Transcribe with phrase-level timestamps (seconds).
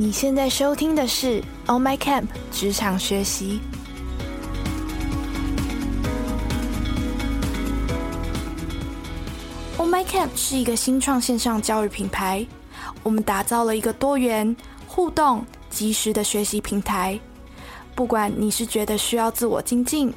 [0.00, 3.60] 你现在收听的是《On My Camp》职场学习。
[9.76, 12.46] On My Camp 是一个新创线上教育品牌，
[13.02, 14.56] 我们打造了一个多元、
[14.86, 17.20] 互动、及时的学习平台。
[17.94, 20.10] 不管你是觉得需要自我精进，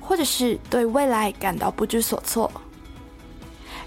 [0.00, 2.50] 或者是对未来感到不知所措，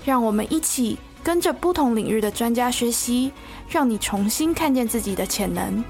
[0.05, 3.31] 让我们一起跟着不同领域的专家学习，
[3.69, 5.83] 让你重新看见自己的潜能。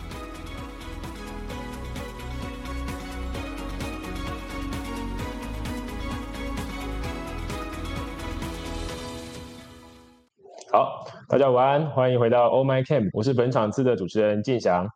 [10.71, 14.87] 好，大家晚安，欢迎回到 Oh My Camp，我是本场次的主持人静翔。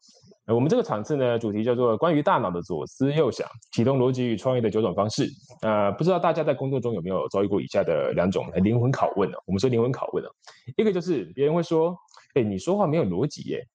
[0.48, 5.28] 呃，我们这个场次呢，主题叫做关于大脑的左思右想，启动逻辑与创意的九种方式。
[5.62, 9.38] 呃，不知道大家在工作中有没有遭遇过以下的两种灵魂拷问呢？
[9.48, 10.30] 我们说灵魂拷问啊，
[10.78, 11.98] 一个就是别人会说，
[12.36, 13.66] 哎，你说话没有逻辑耶，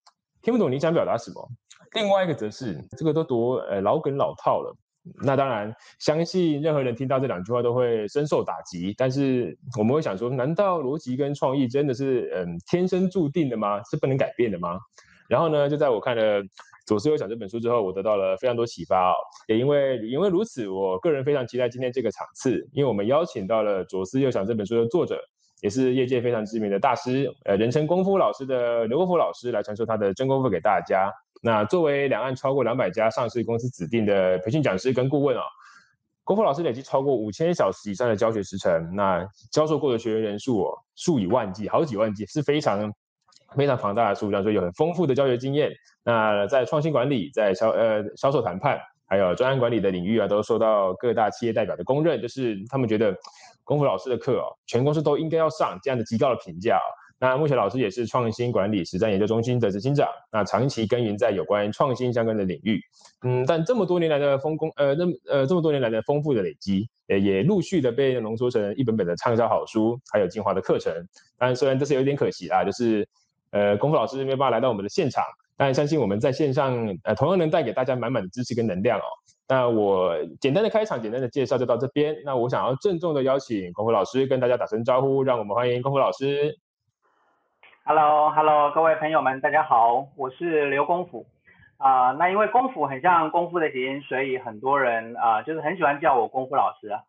[0.42, 1.48] 听不懂你想表达什么。
[1.94, 4.72] 另外一个则是，这个都多呃老梗老套了。
[5.24, 8.94] 那当然，相信任何人听到这两句话都会深受打击。
[8.96, 13.82] 但是我们会想说，难道逻辑跟创意真的是嗯天生注定的吗？
[13.90, 14.78] 是不能改变的吗？
[15.30, 16.42] 然后呢，就在我看了
[16.84, 19.14] 《左思右想》这本书之后，我得到了非常多启发哦。
[19.46, 25.22] 也因为因为如此，我个人非常期待今天这个场次，因为我们邀请到了《左思右想》这本书的作者，
[25.62, 31.08] 也是业界非常知名的大师，呃，人称功夫老师的刘国富老师来传授他的真功夫给大家。
[31.40, 35.44] 那作为两岸超过两百家上市公司指定的培训讲师跟顾问啊，
[36.24, 42.92] 功夫老师累计超过五千小时以上的教学时程，那教授过的学员人数哦，数以万计，好几万计，是非常。
[43.56, 45.70] 非常庞大的数量，所以有很丰富的教学经验。
[46.04, 53.14] 那在创新管理、在销呃销售谈判，还有专案管理的领域啊，都受到各大企业代表的公认，就是他们觉得
[53.64, 56.78] 功夫老师的课哦，全公司都应该要上这样的极高的评价。
[57.18, 62.80] 那目前老师也是创新管理实战研究中心的执行长，那长期耕耘在有关创新相关的领域。
[63.22, 70.94] 嗯，但这么多年来的丰功呃，那呃这么多年来的丰富的累积，也也陆续的被浓缩成一本本的畅销好书，还有精华的课程。
[71.36, 73.06] 但虽然这是有点可惜啊，就是。
[73.50, 75.24] 呃，功夫老师没有办法来到我们的现场，
[75.56, 79.02] 但相信我们在线上，呃，同样能带给大家满满的支持跟能量哦。
[79.48, 82.16] 那我简单的开场，简单的介绍就到这边。
[82.24, 86.56] 那我想要郑重的邀请功夫老师跟大家打声招呼，让我们欢迎功夫老师。
[87.84, 91.26] Hello，Hello，各位朋友们，大家好，我是刘功夫。
[91.78, 97.00] 啊，那因为功夫很像功夫的谐音，所以很多人啊，就是很喜欢叫我功夫老师啊。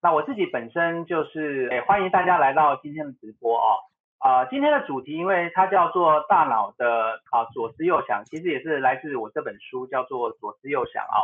[0.00, 3.74] 那我自己本身就是，也，欢迎大家来到今天的直播哦。
[4.18, 11.16] 啊，今天的主题，因为它叫做大脑的啊左思右想，其实也是来自我这本书，叫做左思右想啊。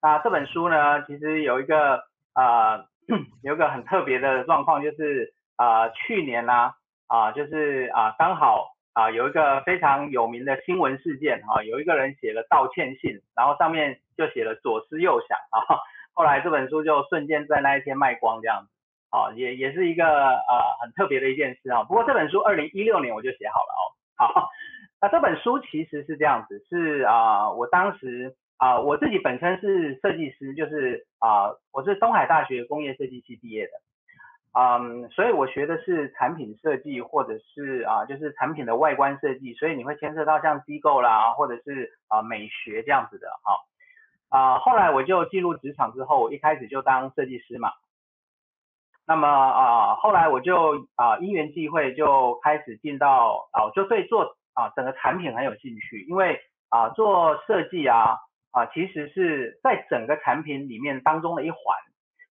[0.00, 2.84] 那这本书呢，其实有一个啊，
[3.42, 6.70] 有一个很特别的状况，就是啊，去年呢
[7.08, 15.80] 啊，就是啊，刚好啊，有一个非常有名的新闻事件啊，有一个人写了道歉信，然后上面就写了左思右想啊，
[16.14, 18.75] 后来这本书就瞬间在那一天卖光这样子。
[19.10, 21.84] 啊，也也是一个呃很特别的一件事啊。
[21.84, 23.82] 不过这本书二零一六年我就写好了哦。
[24.18, 24.48] 好，
[25.00, 33.72] 那这本书其实是这样子，是啊，我当时啊我自己本身是设计师，就是啊我是东海大学工业设计系毕业的，
[34.58, 43.54] 嗯，所以我学的是产品设计或者是啊就是产品的外观设计，所以你会牵涉到像机构啦或者是啊美学这样子的哈。
[44.28, 47.70] 啊，后来我就进入职场之后，一开始就当设计师嘛。
[49.08, 56.40] 那么啊，后来我就啊因缘际会就开始进到啊，就对做啊整个产品很有兴趣，因为
[56.70, 58.16] 啊做设计啊
[58.50, 61.58] 啊其实是在整个产品里面当中的一环，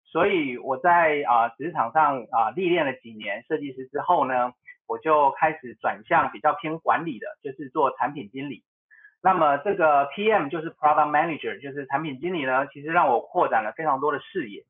[0.04, 4.54] 所以我在啊职场上啊历练了几年设计师之后呢，
[4.88, 8.64] 我就开始转向比较偏管理的，就是做产品经理。
[9.22, 14.66] 那么这个 PM 就是 Product Manager，就是产品经理呢，其实让我扩展了非常多的视野。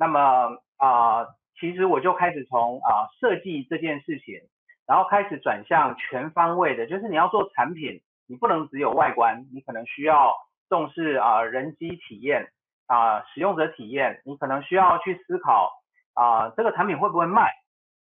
[0.00, 1.26] 那么啊，
[1.60, 4.40] 其实我就开始从啊设计这件事情，
[4.86, 10.34] 然后开始转向全方位的，就是你要做产品，你不能只有外观，你可能需要
[10.70, 12.48] 重视啊人机体验
[12.86, 15.70] 啊使用者体验，你可能需要去思考
[16.14, 17.52] 啊这个产品会不会卖，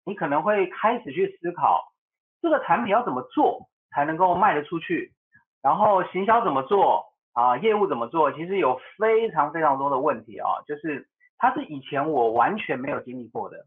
[0.03, 1.93] 你可能会开始去思考
[2.41, 5.13] 这个产品要怎么做才能够卖得出去，
[5.63, 7.05] 然后行销怎么做？
[7.31, 11.07] 啊业务怎么做，其实有非常非常多的问题啊，就是。
[11.37, 13.65] 它是以前我完全没有经历过的，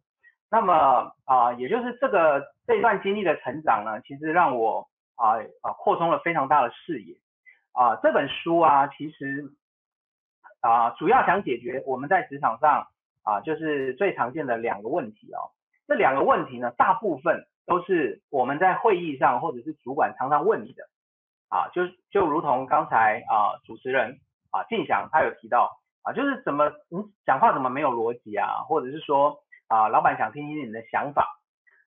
[0.51, 7.17] 那么啊，也就是这个这段经历的成长呢，其实让我啊啊扩充了非常大的视野
[7.73, 7.97] 啊。
[8.03, 9.53] 这本书啊，其实
[10.61, 12.89] 啊主要想解决我们在职场上
[13.23, 15.53] 啊就是最常见的两个问题哦。
[15.87, 20.89] 这两个问题呢，大部分都是我们在会议上或者是主管常常问你的
[21.49, 24.19] 啊，就就如同刚才啊主持人
[24.51, 31.39] 啊静祥他有提到啊，就是怎么你讲话怎么没有逻辑啊，或者是说啊老板想听听你的想法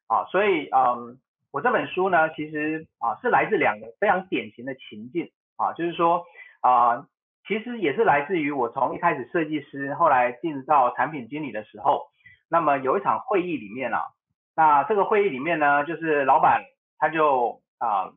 [0.06, 1.18] 啊，所以嗯
[1.52, 6.24] 我这本书呢其实啊是来自两个非常典型的情境啊，就是说
[6.62, 7.08] 啊
[7.48, 12.06] 其实也是来自于我从一开始设计师，后来进到产品经理的时候，
[12.48, 14.04] 那么有一场会议里面啊，
[14.56, 16.62] 那这个会议里面呢就是老板
[17.00, 18.14] 他就啊。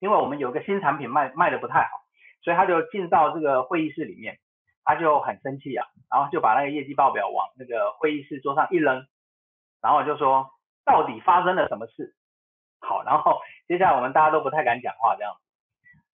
[0.00, 1.88] 因为我们有个新产品卖卖的不太好，
[2.44, 4.38] 所以他就进到这个会议室里面，
[4.88, 9.06] 他就很生气啊，然后就把那个业绩报表往那个会议室桌上一扔，
[9.82, 10.48] 然后就说
[10.86, 12.14] 到底发生了什么事？
[12.80, 15.34] 好，然后接下来我们大家都不太敢讲话这样。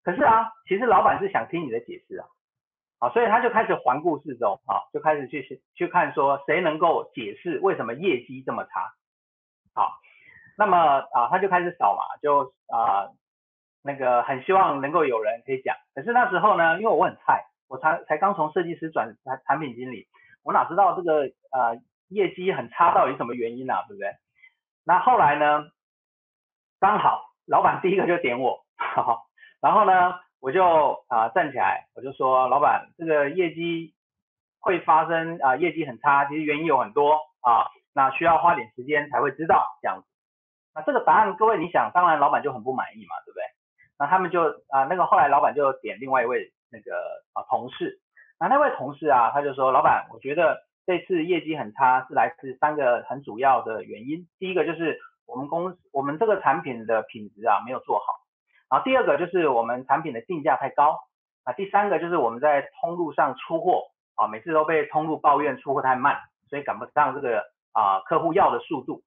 [0.03, 2.27] 可是啊，其实老板是想听你的解释啊，
[2.99, 8.93] 好，所以他就开始环顾四周啊，就开始去去看说谁能够解释为什么业绩这么差。
[9.73, 10.01] 好，
[10.59, 10.77] 那么
[11.13, 13.09] 啊他就开始扫嘛，就啊。
[13.87, 20.07] 那个很希望能够有人可以讲，可是那时候呢，因为我很菜，我才才刚从设计师转产产品经理，
[20.45, 24.13] 我哪知道这个呃业绩很差到底什么原因啊，对不对？
[24.85, 25.65] 那后来呢，
[26.79, 28.65] 刚好老板第一个就点我，
[29.61, 33.95] 然后呢我就啊站起来，我就说老板这个业绩
[34.61, 40.07] 会发生啊业绩很差，其实原因有很多啊，那需要花点时间才会知道这样子。
[40.75, 43.43] 那这个答案各位你想，当然老板就很不满意嘛，对不对？
[43.97, 46.91] 那他们就啊，那个后来老板就点另外一位那个
[47.35, 48.01] 啊同事，
[48.41, 54.27] 那那位同事啊，他就说，老板，我觉得这次业绩很差，是来自三个很主要的原因。
[54.41, 58.07] 第一个就是我们公司我们这个产品的品质啊没有做好，
[58.69, 60.99] 然后第二个就是我们产品的定价太高，
[61.45, 63.85] 啊，第三个就是我们在通路上出货
[64.17, 66.19] 啊，每次都被通路抱怨出货太慢，
[66.51, 69.03] 所以赶不上这个啊客户要的速度。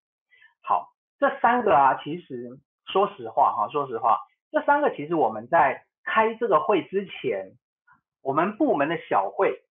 [0.64, 4.18] 好，这三个啊，其实说实话哈，说实话。
[4.50, 7.52] 这三个其实我们在开这个会之前，
[8.24, 9.62] 我们部门的小会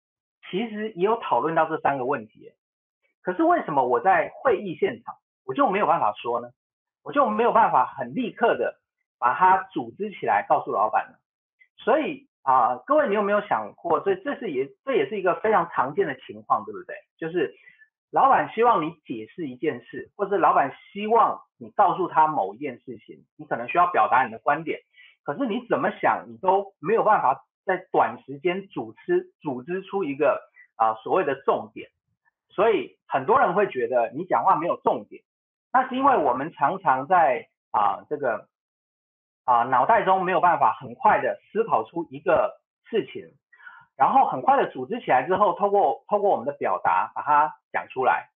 [0.49, 2.53] 其实也有讨论到这三个问题。
[3.23, 6.51] 可是为什么我在会议现场我就没有办法说呢？
[7.03, 8.79] 我就没有办法很立刻的
[9.19, 11.19] 把它组织起来告诉老板呢？
[11.79, 16.95] 所以啊，各位你有没有想过，这这是也这也是一个非常常见的情况，对不对？
[17.19, 17.57] 就是
[18.13, 21.43] 老板希望你解释一件事，或者老板希望。
[21.59, 24.83] 你告诉他某一件事情，你可能需要表达你的观点，
[25.27, 30.41] 可是你怎么想，你都没有办法在短时间组织组织出一个
[30.77, 31.91] 啊所谓的重点，
[32.49, 35.23] 所以很多人会觉得你讲话没有重点，
[35.73, 38.47] 那是因为我们常常在啊这个
[39.45, 43.29] 啊脑袋中没有办法很快的思考出一个事情，
[43.97, 48.29] 然后很快的组织起来之后，透过透过我们的表达把它讲出来。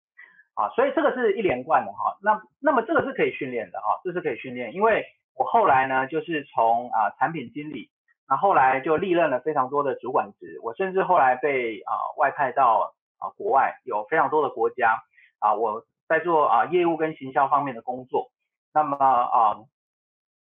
[0.55, 5.05] 啊，所以这个是一连贯的哈，那那么这个是可以训练的哈，这是可以训练，因为
[5.39, 7.89] 我后来呢就是从啊产品经理，
[8.27, 15.01] 那后来就历任了非常多的主管职，我甚至后来被啊外派到啊国外，有非常多的国家
[15.39, 18.29] 啊我在做啊业务跟行销方面的工作，
[18.73, 19.57] 那么啊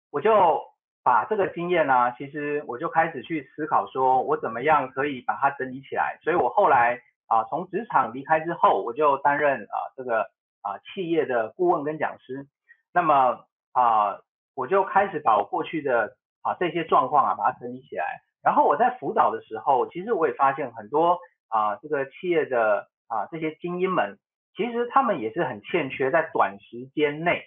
[0.09, 0.63] 我就
[1.03, 7.01] 把这个经验呢，其实我就开始去思考说我怎么样可以把它整理起来，所以我后来。
[7.31, 10.23] 啊，从职场离开之后，我就担任啊这个
[10.63, 12.47] 啊企业的顾问跟讲师。
[12.92, 14.18] 那么啊，
[14.59, 18.04] 我就开始把我过去的啊这些状况啊把它整理起来。
[18.44, 24.19] 然后我在辅导的时候，其实我也发现很多啊这个企业的啊这些精英们，
[24.57, 27.45] 其实他们也是很欠缺在短时间内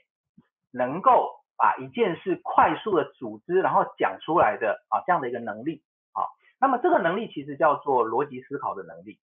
[0.73, 5.83] 能够把一件事快速的组织然后讲出来的啊这样的一个能力。
[6.13, 6.25] 啊，
[6.59, 9.19] 那么这个能力其实叫做逻辑思考的能力。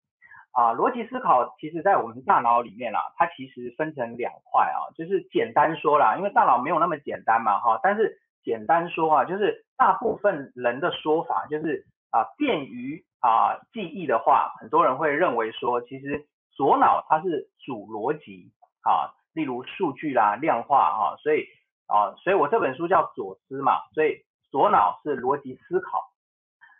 [0.54, 18.52] 啊，逻辑思考其实在我们大脑里面啦，它其实分成两块啊，就是简单说啦，因为大脑没有那么简单嘛哈，但是简单说啊，就是大部分人的说法就是啊，便于啊记忆的话，很多人会认为说，其实左脑它是主逻辑
[18.84, 21.46] 啊，例如数据啦、量化啊，所以
[21.88, 24.18] 啊，所以我这本书叫左思嘛，所以
[24.52, 26.04] 左脑是逻辑思考。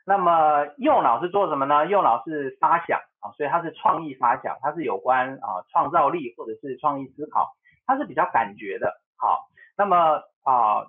[0.07, 1.87] 那么右脑是做什么呢？
[1.87, 3.01] 右脑是发想
[3.33, 7.55] 所以它是创意发想，它是有关啊创造力或者是创意思考，
[7.87, 9.01] 它是比较感觉的。
[9.17, 10.87] 好，那么啊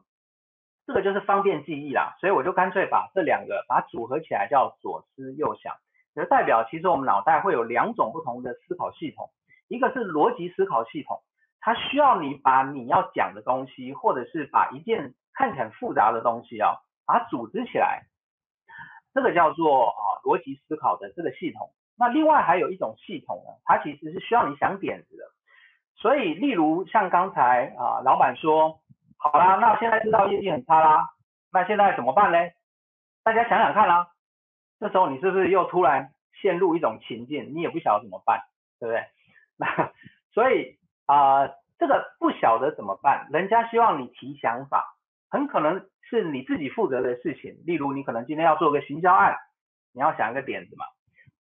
[0.85, 5.75] 这个就是方便记忆啦，所以我就干脆把这两个把它组合起来叫左思右想，
[6.15, 9.29] 就代表其实我们脑袋会有两种不同的思考系统，
[9.67, 11.23] 一个是逻辑思考系统，
[11.59, 16.75] 它需要你把你要讲的东西，或者是把一件看起来很复杂的东西啊，
[17.05, 18.03] 把它组织起来。
[19.13, 21.71] 这个叫做啊逻辑思考的这个系统。
[21.97, 25.23] 那另外还有一种系统呢，它其实是需要你想点子的。
[25.97, 28.81] 所以，例如像刚才啊老板说，
[29.17, 31.09] 好啦，那现在知道业绩很差啦，
[31.51, 32.37] 那现在怎么办呢？
[33.23, 34.09] 大家想想看啦，
[34.79, 36.11] 这时候你是不是又突然
[36.41, 38.41] 陷入一种情境，你也不晓得怎么办，
[38.79, 39.03] 对不对？
[39.57, 39.91] 那
[40.33, 41.47] 所以啊，
[41.79, 44.95] 这个不晓得怎么办，人家希望你提想法，
[45.29, 49.37] 很可能是你自己负责的事情，例如你可能今天要做个行销案，
[49.93, 50.85] 你要想一个点子嘛，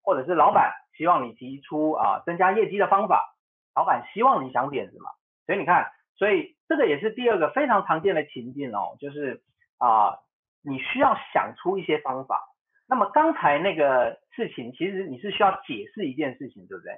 [0.03, 3.35] 或者是老板希望你提出啊增加业绩的方法，
[3.75, 5.09] 老板希望你想点子嘛，
[5.45, 9.41] 所以你看，所以这个也是第二个非常常见的情境哦，就是
[9.77, 10.19] 啊
[10.61, 12.41] 你需要想出一些方法，
[12.87, 16.93] 那么刚才那个事情其实你是需要解释一件事情，对不对？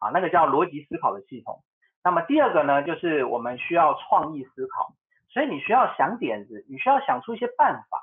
[0.00, 1.62] 啊，那个叫逻辑思考的系统。
[2.02, 4.94] 那么第二个呢，就是我们需要创意思考，
[5.28, 8.00] 所以你需要想点子，你需要想出一些办法。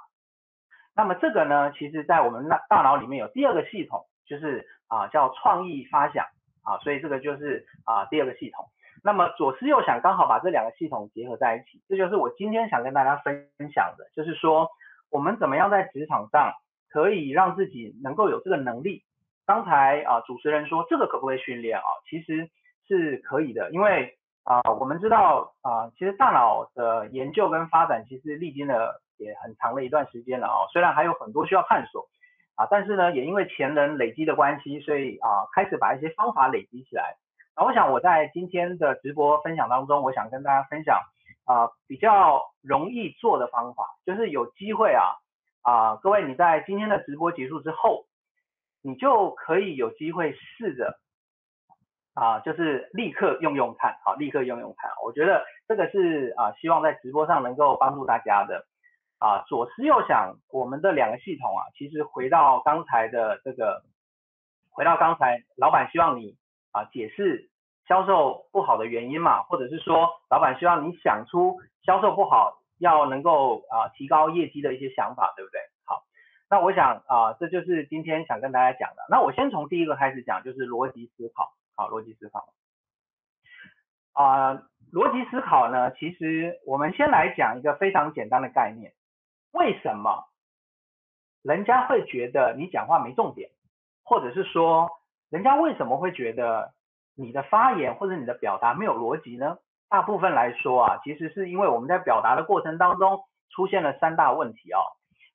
[0.96, 6.26] 那么这个呢，其实在我们大大脑里面有第二个系统，就是啊叫创意发想
[6.64, 8.66] 啊，所以这个就是啊第二个系统。
[9.04, 14.68] 那么左思右想刚好把这两个系统结合在一起，这就是我今天想跟大家分享的，就是说
[15.10, 16.52] 我们怎么样在职场上
[16.90, 19.04] 可以让自己能够有这个能力。
[19.46, 21.86] 刚才啊，主持人说这个可不可以训练啊？
[22.10, 22.50] 其实
[22.86, 30.68] 是可以的，因为啊，我们知道啊，其实大脑的研究跟发展其实历经了也很长的一段时间了啊。
[30.74, 32.10] 虽然还有很多需要探索
[32.58, 37.16] 啊，但是呢，也因为前人累积的关系，所以啊，开始把一些方法累积起来。
[37.56, 41.00] 那我想我在今天的直播分享当中，我想跟大家分享
[41.46, 45.16] 啊，比较容易做的方法，就是有机会啊
[45.62, 48.06] 啊，各位你在今天的直播结束之后。
[48.84, 50.98] 你就可以有机会试着
[52.14, 54.90] 啊，就是立刻用用看，好，立刻用用看。
[55.04, 58.66] 我觉得这个是啊，希望在直播上能够帮助大家的
[59.20, 59.44] 啊。
[59.48, 63.84] 左思右想，我们的两个系统啊，其实回到刚才的这个，
[64.72, 66.36] 回到刚才，老板希望你
[66.72, 67.50] 啊解释
[67.88, 75.60] 销售不好的原因嘛，或者是说，老板希望你想出销售不好要能够啊提高业绩的一些想法，对不对？
[75.86, 76.04] 好
[76.50, 79.06] 那我想啊，这就是今天想跟大家讲的。
[79.10, 81.52] 那我先从第一个开始讲，就是逻辑思考。
[81.76, 82.54] 好，逻辑思考。
[84.14, 88.94] 啊，逻辑思考呢，其实我们先来讲一个非常简单的概念：
[89.58, 90.26] 为什么
[91.42, 93.50] 人家会觉得你讲话没重点，
[94.04, 94.90] 或者是说，
[95.30, 96.74] 人家为什么会觉得
[97.16, 99.58] 你的发言或者你的表达没有逻辑呢？
[99.90, 104.80] 大部分来说啊，其实是因为我们在表达的过程当中出现了三大问题哦。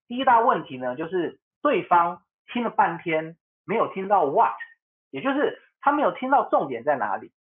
[0.07, 4.55] 第一大问题呢，就是对方听了半天没有听到 what，
[5.11, 7.33] 也就是他没有听到重点在哪里。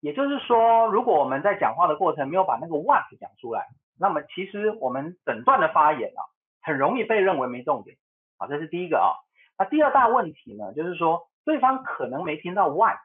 [0.00, 3.66] 也就是说，如果我们在讲话的过程没有把那个 what 讲出来，
[4.00, 6.24] 那么其实我们整段的发言啊，
[6.62, 7.98] 很容易被认为没重点。
[8.38, 9.12] 好，这是第一个啊。
[9.58, 12.96] 那第二大问题呢，就是说对方可能没听到 why。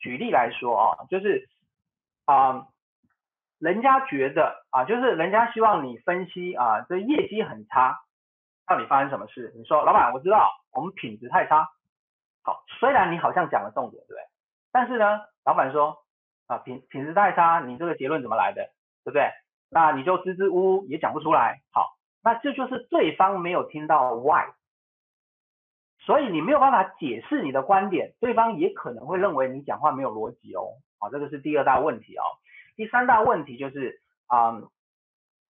[0.00, 1.48] 举例来说啊，就是
[2.24, 2.66] 啊，
[3.58, 8.00] 人家觉得啊，就是人家希望你分析啊，这业绩很差。
[8.66, 9.52] 到底发生什么事？
[9.54, 11.68] 你说，老板，我知道我们品质太差。
[12.42, 14.20] 好，虽然你好像讲了重点，对不对？
[14.72, 15.98] 但是呢，老板说
[16.46, 18.64] 啊，品品质太差，你这个结论怎么来的？
[19.04, 19.30] 对不对？
[19.74, 21.60] 那你就支支吾吾也讲不出来。
[21.70, 24.46] 好，那这就是对方没有听到 why，
[25.98, 30.80] 所以你没有办法解释你的观点，对方也可能会认为你讲话没有逻辑哦。
[30.98, 32.22] 好，这个是第二大问题哦。
[32.76, 34.62] 第三大问题就是啊，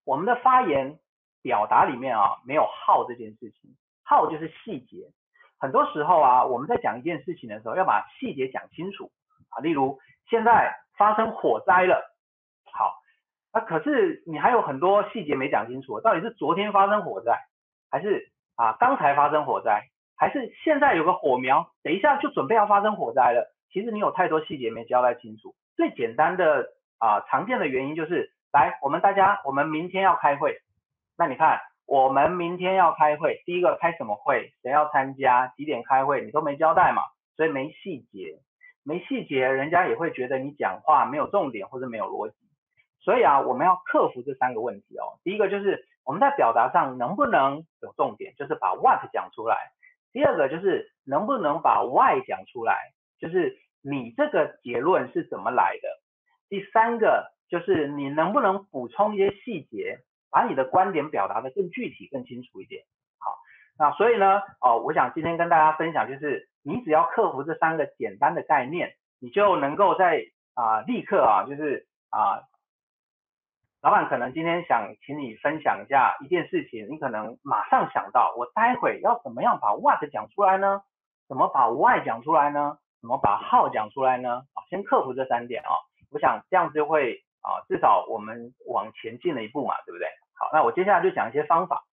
[0.04, 0.98] 我们的发言。
[1.44, 5.12] 表达里面啊，没有耗这件事情，耗就是细节。
[5.58, 9.10] 很多时候啊，我们在讲一件事情的时候，要把细节讲清楚
[9.50, 9.60] 啊。
[9.60, 10.00] 例如，
[10.30, 12.02] 现在发生火灾了，
[12.72, 12.94] 好，
[13.54, 17.38] 那可是你还有很多细节没讲清楚，到底是昨天发生火灾，
[17.88, 19.84] 还是啊刚才发生火灾，
[20.16, 23.54] 还是现在有个火苗，等一下就准备要发生火灾了。
[23.70, 25.54] 其实你有太多细节没交代清楚。
[25.76, 26.66] 最简单的
[26.98, 30.58] 啊，常见的原因就是，来，我们大家，我们明天要开会。
[31.16, 34.52] 那你看，我们明天要开会，第一个开什么会？
[34.62, 35.48] 谁要参加？
[35.56, 36.24] 几点开会？
[36.24, 37.02] 你都没交代嘛，
[37.36, 38.38] 所以没细节，
[38.84, 42.36] 没细节，人家也会觉得你讲话没有重点或者没有逻辑。
[43.04, 45.20] 所以啊，我们要克服这三个问题哦。
[45.22, 49.54] 第一个就是我们在表达上能不能有重点，就是把 what 讲出来；
[50.12, 55.88] 第二个就是能不能把 why 讲出来，就是你这个结论是怎么来的；
[56.48, 60.00] 第三个就是你能不能补充一些细节。
[60.34, 62.82] 把你的观点表达的更具体、更清楚一点。
[63.20, 63.38] 好，
[63.78, 72.42] 那所以呢，哦，我想今天跟大家分享，就是你只要克服这三个简单的概念，你就能够在啊立刻啊，就是啊，
[73.84, 80.82] 老板可能今天想请你分享一下一件事情，你可能马上想到，我待会要怎么样把 what 讲出来呢？
[81.28, 82.78] 怎么把 why 讲出来呢？
[83.02, 84.46] 怎么把 how 讲出来呢？
[84.54, 85.76] 啊，先克服这三点啊，
[86.10, 90.08] 我想这样子就会啊，至少我们往前进了一步嘛，对不对？
[90.32, 91.84] 好，那我接下来就讲一些方法。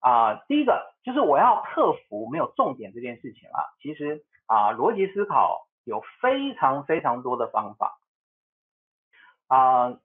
[0.00, 3.64] 啊，第一个就是我要克服没有重点这件事情啊。
[3.80, 7.98] 其实啊，逻辑思考有非常非常多的方法
[9.46, 9.96] 啊，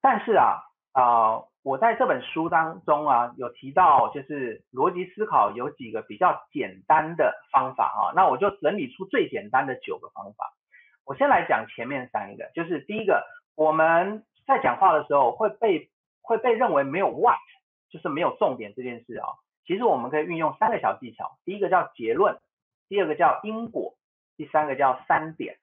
[0.00, 0.62] 但是啊
[0.92, 10.52] 啊，我在这本书当中啊有提到，就是逻辑思考有几个比较简单的方法啊，那我就整理出最简单的九个方法。
[11.04, 13.24] 我先来讲前面三个，就是第一个，
[13.56, 15.90] 我们在讲话的时候会被
[16.22, 17.38] 会被认为没有 what。
[17.90, 19.28] 就是没有重点这件事啊，
[19.64, 21.38] 其实我们可以运用三个小技巧。
[21.46, 22.38] 第一个叫结论，
[22.86, 23.94] 第二个叫因果，
[24.36, 25.56] 第三个叫三点。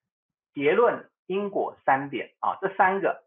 [0.56, 3.25] 结论、因果、三点啊，这三个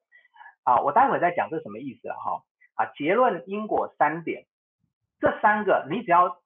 [0.69, 2.43] 啊，我待会再讲这什么意思了哈。
[2.75, 4.45] 啊，结论、因果、三点，
[5.21, 6.39] 这三个你只要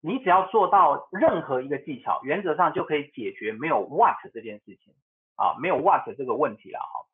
[0.00, 4.94] 你只要做到任何一个技巧，原则上就可以解决没有 what 这件事情
[5.36, 7.06] 啊，没有 what 这个问题了哈。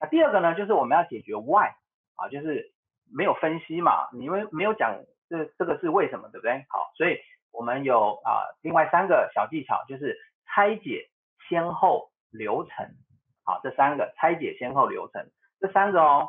[0.00, 1.70] 那第二个呢，就是我们要解决 why
[2.16, 2.70] 啊，就是。
[3.14, 4.08] 没有分析嘛？
[4.14, 4.96] 你因为没有讲
[5.28, 6.64] 这这个是为什么，对不对？
[6.70, 7.18] 好，所以
[7.50, 10.16] 我们有啊另外三个小技巧，就是
[10.46, 11.10] 拆解
[11.46, 12.86] 先后流程。
[13.44, 15.28] 好，这三个拆解先后流程，
[15.62, 16.28] 这三个哦，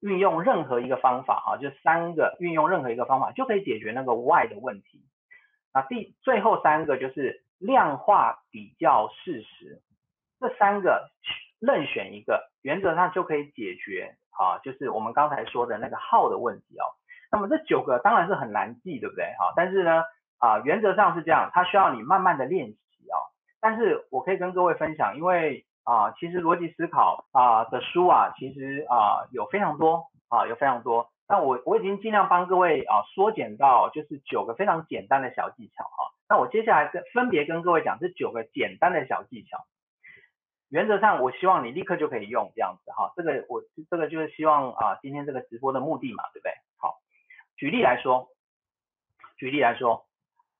[0.00, 5.04] 运用任何一个方法哈，就三个运用任何一个方法就可以解决那个 why 的问题。
[5.74, 9.82] 那第最后三个就是量化比较事实，
[10.38, 11.10] 这三个
[11.58, 14.14] 任选一个，原则上就可以解决。
[14.38, 16.84] 啊，就是我们刚才说的那个号的问题哦。
[17.32, 19.24] 那么这九个当然是很难记，对不对？
[19.38, 20.04] 哈，但是呢，
[20.36, 23.16] 啊，原则上是这样，它需要你慢慢的练习哦。
[23.60, 31.08] 但是我可以跟各位分享，因为啊，其实逻辑思考啊的书啊，其实啊有非常多啊，有非常多。
[31.28, 36.10] 那我我已经尽量帮各位啊缩减到就是九个非常简单的小技巧哈。
[36.28, 39.64] 那我接下来跟分别跟各位讲这九个简单的小技巧。
[40.68, 46.52] 原则上，我希望你立刻就可以用这样子哈，这个我这个就是希望啊，今天这个直播的目的嘛，对不对？
[46.76, 46.96] 好，
[47.56, 48.28] 举例来说，
[49.36, 50.06] 举例来说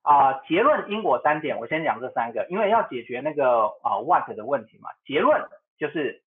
[0.07, 4.91] 啊，结论因果三点，我先讲这三个，因为要解决那个啊 what 的问题嘛。
[5.05, 5.43] 结论
[5.79, 6.23] 就是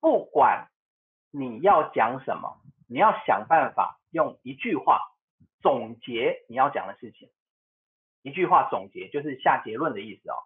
[0.00, 0.68] 不管
[1.30, 2.56] 你要讲什么，
[2.88, 5.02] 你要想办法用一句话
[5.60, 7.28] 总结你要讲的事情，
[8.22, 10.36] 一句话总结就是下结论的意思哦。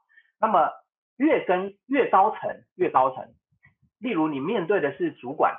[0.41, 0.73] 那么
[1.17, 3.33] 越跟越高层越高层，
[4.01, 5.55] 例如你面对的是主管，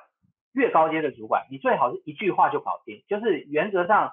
[0.51, 4.11] 越高阶的主管，你最好是一句话就搞定，就是原则上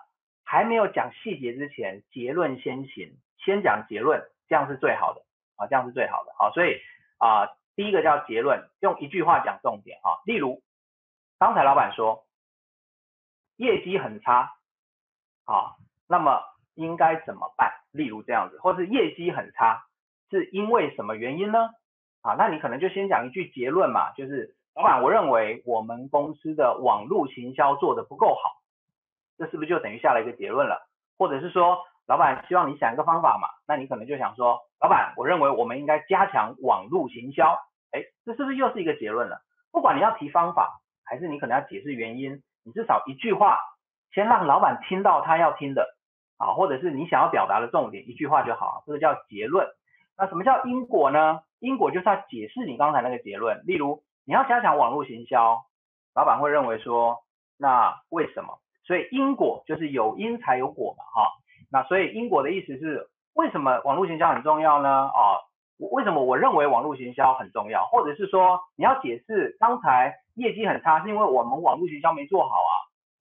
[0.50, 5.22] 还没有讲细节之前，结论先行，先讲结论，这样是最好的
[5.54, 6.80] 啊，这样是最好的啊，所以
[7.18, 10.60] 啊，第一个叫结论，用一句话讲重点啊，例如
[11.38, 12.24] 刚才老板说
[13.58, 14.56] 业绩很差
[15.44, 15.76] 啊，
[16.08, 16.42] 那么
[16.74, 17.72] 应该怎么办？
[17.92, 19.86] 例如这样子，或是业绩很差。
[20.30, 21.70] 是因为什么原因呢？
[22.22, 28.60] 啊，那你可能就先讲一句结论嘛，就是老板，我认为我们公司的网络行销做的不够好，
[29.40, 30.86] 这是不是就等于下了一个结论了？
[31.16, 37.58] 或者是说，老板希望你想一个方法嘛，那你可能就想说，老板，我认为我们应该加强网络行销，
[37.90, 39.40] 哎，这是不是又是一个结论了？
[39.72, 43.58] 不管你要提方法，还是你可能要解释原因，你至少一句话，
[44.12, 45.96] 先让老板听到他要听的，
[46.36, 49.66] 啊，或者是你想要表达的重点，一句话就好，这个叫结论。
[50.18, 51.40] 那什么叫因果呢？
[51.60, 53.62] 因果就是要解释你刚才那个结论。
[53.64, 55.64] 例如，你要加强网络行销，
[56.14, 57.22] 老板会认为说，
[57.56, 58.58] 那为什么？
[58.90, 61.30] 所以因果就是有因才有果嘛，哈。
[61.70, 64.88] 那所以因果的意思是，为什么网络行销很重要呢？
[65.06, 65.38] 啊，
[65.92, 67.86] 为什么我认为网络行销很重要？
[67.86, 72.74] 或者是说，你要解释刚才业绩很差，是因为我们网络行销没做好啊？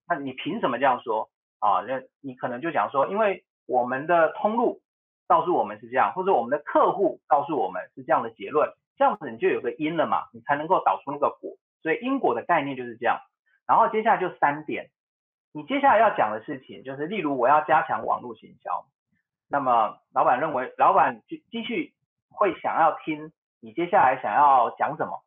[0.08, 1.29] 那你凭什么这样说？
[1.60, 4.82] 啊，那你可能就讲说，因为我们的通路。
[5.29, 11.51] 告诉我们是这样，或者我们的客户告诉我们是这样的结论，这样子你就有个因了嘛，你才能够导出那个果。
[11.84, 13.19] 所以因果的概念就是这样。
[13.67, 14.89] 然后接下来就三点，
[15.52, 18.86] 你接下来要讲的事情就是，例如我要加强网络行销，
[19.50, 21.94] 那么老板认为，老板继继续
[22.32, 25.24] 会想要听你接下来想要讲什么，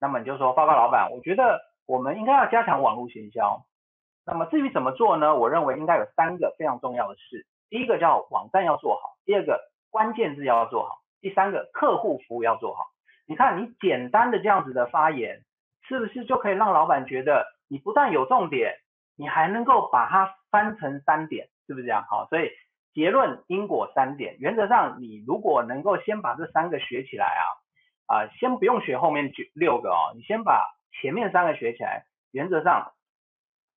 [0.00, 3.64] 那么你就说报告老板，我觉得我们应该要加强网络行销。
[4.24, 5.36] 那么至于怎么做呢？
[5.36, 7.46] 我认为应该有三个非常重要的事。
[7.70, 12.86] 第一个叫网站要做好，第二个关键字要做好，第三个客户服务要做好。
[13.26, 15.44] 你看，你简单的这样子的发言，
[15.86, 18.76] 是不是就可以让老板觉得你不但有重点，
[19.18, 22.04] 你还能够把它翻成三点，是不是这样？
[22.08, 22.50] 好，所以
[22.94, 27.44] 结论、因果三点，原则上你如果能够先把这三个学起来啊，
[28.06, 32.92] 啊，先不用学后面九六个哦，你先把前面三个学起来，原则上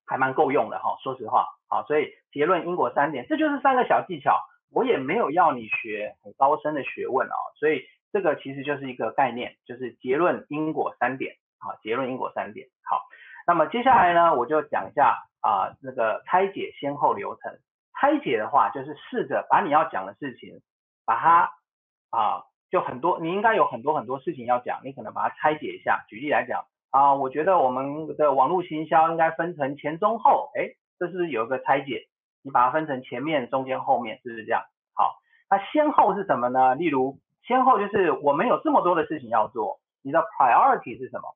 [0.06, 1.48] 还蛮够用的哈，说实话。
[1.68, 4.40] 好，所以结论因果三点，这就是三个小技巧。
[4.74, 11.36] 我也没有要你学很高深的学问哦，所以这个其实就是一个概念，就是结论因果三点。
[11.60, 12.68] 好，结论因果三点。
[12.84, 13.02] 好，
[13.46, 17.60] 那么接下来呢，我就讲一下啊那个拆解先后流程。
[18.00, 20.62] 拆解的话，就是试着把你要讲的事情，
[21.06, 21.52] 把它
[22.10, 26.04] 啊，就很多，你应该有很多很多事情要讲，你可能把它拆解一下。
[26.08, 32.08] 举例来讲啊，我觉得我们的网络行销应该分成前中后，哎，这是不是有一个拆解？
[32.44, 34.64] 你把它分成前面、中间、后面，是不是这样？
[34.96, 35.14] 好，
[35.50, 36.74] 那先后是什么呢？
[36.74, 41.36] 例如，先后就是我们有这么多的事情要做，你的 priority 是什么？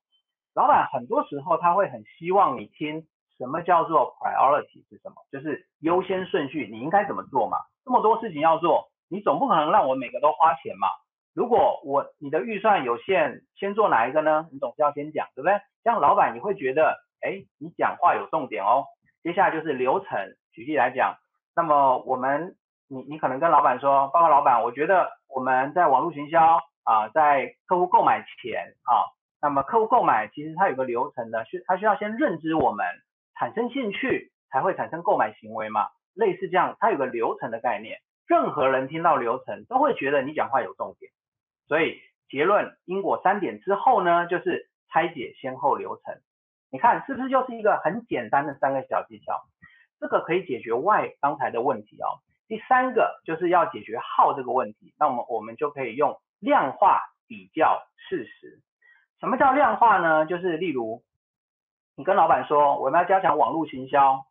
[0.55, 3.05] 老板很多时候他会很希望你听
[3.37, 7.57] 什么叫做 priority 是什么，就是优先顺序，你应该怎么做嘛？
[7.83, 10.87] 这么多事情要做，你总不可能让我每个都花钱嘛？
[11.33, 14.47] 如果我你的预算有限，先做哪一个呢？
[14.51, 15.59] 你总是要先讲，对不对？
[15.83, 18.85] 这样老板你会觉得，哎，你讲话有重点哦。
[19.21, 20.35] 接下来就是流程。
[20.53, 21.15] 举例来讲，
[21.53, 22.55] 那么我们，
[22.87, 29.03] 你你可能跟老板说，报告老板，我觉得我们在网络行销啊，在客户购买前啊，
[29.41, 32.85] 那么客户购买其实它有个流程的，需它需要先认知我们，
[33.37, 41.11] 产生兴趣才会产生购买行为嘛，类似这样，它有个流程的概念，任何人听到流程都会觉得你讲话有重点，
[41.67, 46.15] 所以结论因果三点之后呢，就是拆解先后流程，
[46.71, 49.43] 你看是不是就是一个很简单的三个小技巧？
[49.99, 52.19] 这个可以解决 why 刚才的问题哦。
[52.47, 58.59] 第三个就是要解决 how 这个问题，那么我们就可以用量化比较事实。
[59.19, 60.25] 什么叫量化呢？
[60.25, 61.01] 就是例如
[61.95, 64.25] 你跟老板说我们要加强网络行销，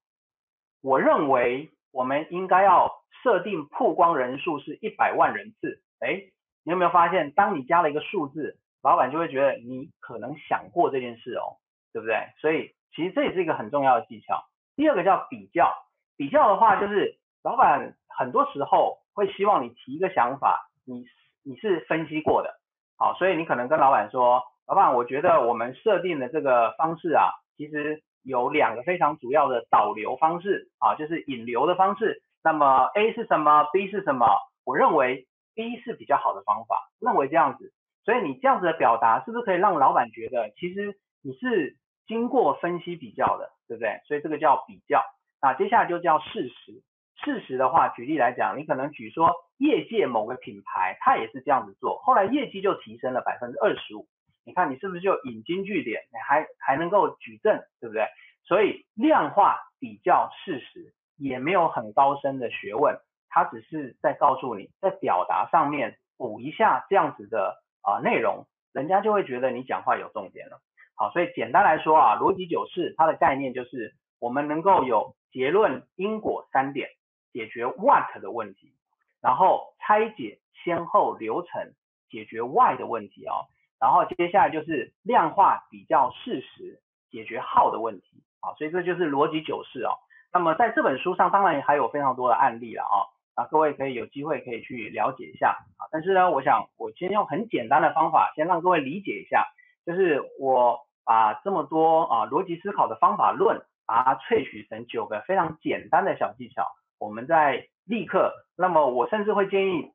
[0.82, 2.90] 我认为我们应该要
[3.22, 5.80] 设定曝光人数是一百万人次。
[6.00, 6.20] 哎，
[6.64, 11.56] 你有没有发现，当你加了一个数字，老板就会觉得你可能想过这件事哦，
[11.92, 12.16] 对不对？
[12.38, 14.44] 所以其实这也是一个很重要的技巧。
[14.76, 15.72] 第二个叫比较，
[16.16, 21.06] 比较的话就是老板很多时候会希望你提一个想法，你
[21.42, 22.60] 你是分析过的，
[22.98, 32.22] 好，所以你可能跟老板说，老板，我觉得我们设定的这个方式啊，其实有两个非常主要的导流方式啊，就是引流的方式。
[32.42, 34.26] 那么 A 是什么？B 是什么？
[34.64, 37.72] 我认为 B 是比较好的方法，认为这样子，
[38.04, 43.50] 所以你这样子的表达是不是可以让老板觉得其实你是经过分析比较的？
[43.68, 44.00] 对不对？
[44.06, 45.02] 所以这个叫比较。
[45.40, 46.82] 那接下来就叫事实。
[47.22, 54.06] 事实的话，举例来讲，你可能举说业界某个品牌，它也是这样子做，后来业绩就提升了百分之二十五。
[54.44, 58.06] 你看你是不是就引经据典，你还还能够举证，对不对？
[58.44, 70.60] 所以量化比较事实也没有很高深的学问，它只是在告诉你，在表达上面补一下这样子的啊内容，人家就会觉得你讲话有重点了。
[70.94, 76.90] 好，所以简单来说啊，逻辑九式它的概念就是我们能够有结论、因果三点，
[77.32, 78.74] 解决 what 的问题，
[79.20, 81.72] 然后拆解先后流程，
[82.10, 83.48] 解决 why 的问题哦，
[83.84, 88.22] 然后接下来就是量化比较事实，解决号的问题。
[88.40, 89.92] 好，所以这就是逻辑九式哦。
[90.32, 92.96] 那么在这本书上，当然还有非常多的案例了啊，
[93.34, 95.84] 啊，各位可以有机会可以去了解一下啊。
[95.92, 99.44] 但是呢，我想我先用很简单的方法，先让各位理解一下。
[99.84, 106.66] 就是我把这么多啊逻辑思考的方法论，把它萃取成九个非常简单的小技巧，
[106.98, 108.32] 我们在立刻。
[108.56, 109.92] 那么我甚至会建议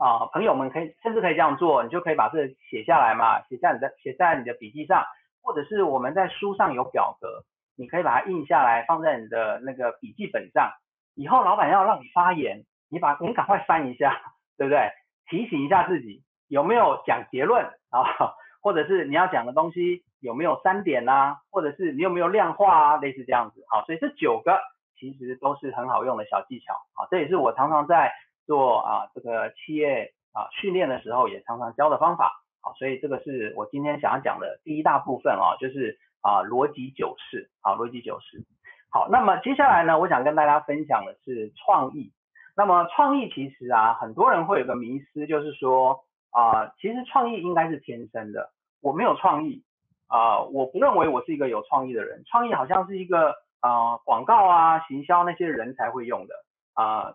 [0.00, 5.04] 啊朋友们可以甚至可以这样做，你就可以把这写下来嘛，写在你的写在你的笔记上，
[5.42, 7.44] 或者是我们在书上有表格，
[7.76, 10.72] 你可以把它印下来放在你的那个笔记本上。
[11.14, 14.16] 以后老板要让你发言，你把你赶快翻一下，
[14.56, 14.90] 对不对？
[15.28, 18.32] 提醒一下自己有没有讲结论啊？
[18.62, 21.38] 或者是你要讲的东西有没有三点啊？
[21.50, 22.96] 或者是你有没有量化啊？
[22.96, 24.58] 类似这样子，好，所以这九个
[24.98, 28.12] 其实都是很好用的小技巧，好，这也是我常常在
[28.50, 38.44] 做啊这个企业啊训练的时候也常常教的方法，好，所以这个是我今天想要讲的第一大部分啊，就是啊逻辑九式，好，逻辑九式，
[38.90, 42.12] 好，那么接下来呢，我想跟大家分享的是创意，
[42.56, 46.00] 那么创意其实啊，很多人会有个迷思，就是说。
[46.32, 48.52] 啊，其实创意应该是天生的。
[48.80, 49.64] 我没有创意
[50.06, 52.22] 啊，我不认为我是一个有创意的人。
[52.30, 56.34] 创意好像是一个啊广告啊行销那些人才会用的
[56.74, 57.14] 啊，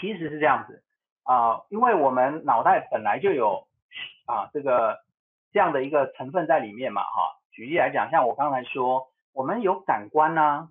[0.00, 0.82] 其实是这样子
[1.22, 3.66] 啊，因为我们脑袋本来就有
[4.26, 5.00] 啊这个
[5.52, 7.40] 这样的一个成分在里面嘛哈。
[7.52, 10.68] 举例来讲，像我刚才说，我们有感官呐，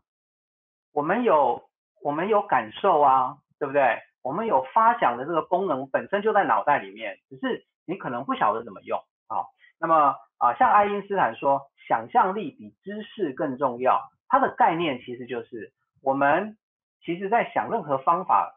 [0.93, 1.69] 我们有
[2.01, 3.99] 我们有感受啊，对不对？
[4.21, 9.47] 我们有发想的这个功能本身就在脑袋里面，只是你可能不晓得怎么用啊。
[9.79, 14.01] 那么啊，像爱因斯坦说，想象力比知识更重要。
[14.27, 16.57] 它的概念其实就是我们
[17.03, 18.55] 其实在想任何方法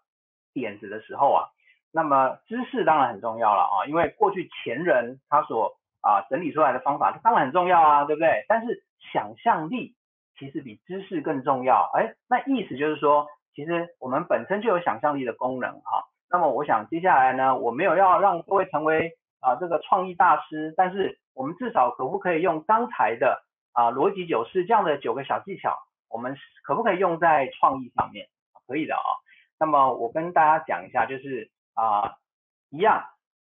[0.56, 1.44] 点子的时候啊，
[1.92, 8.46] 那么知识当然很重要了啊，因为过去前人他所啊整理出来的方法，当然很重要啊，对不对？
[8.48, 9.94] 但是想象力
[10.38, 11.90] 其实比知识更重要。
[11.92, 16.08] 哎，那意思就是说，其实我们本身就有想象力的功能哈。
[16.30, 25.76] 那么我想接下来呢，我没有要让各位成为啊这个创意大师，但是我们至少可不可以用刚才的啊逻辑九式这样的九个小技巧，
[26.08, 28.26] 我们可不可以用在创意上面？
[28.66, 29.08] 可以的啊。
[29.58, 32.16] 那么我跟大家讲一下，就是啊
[32.70, 33.04] 一样。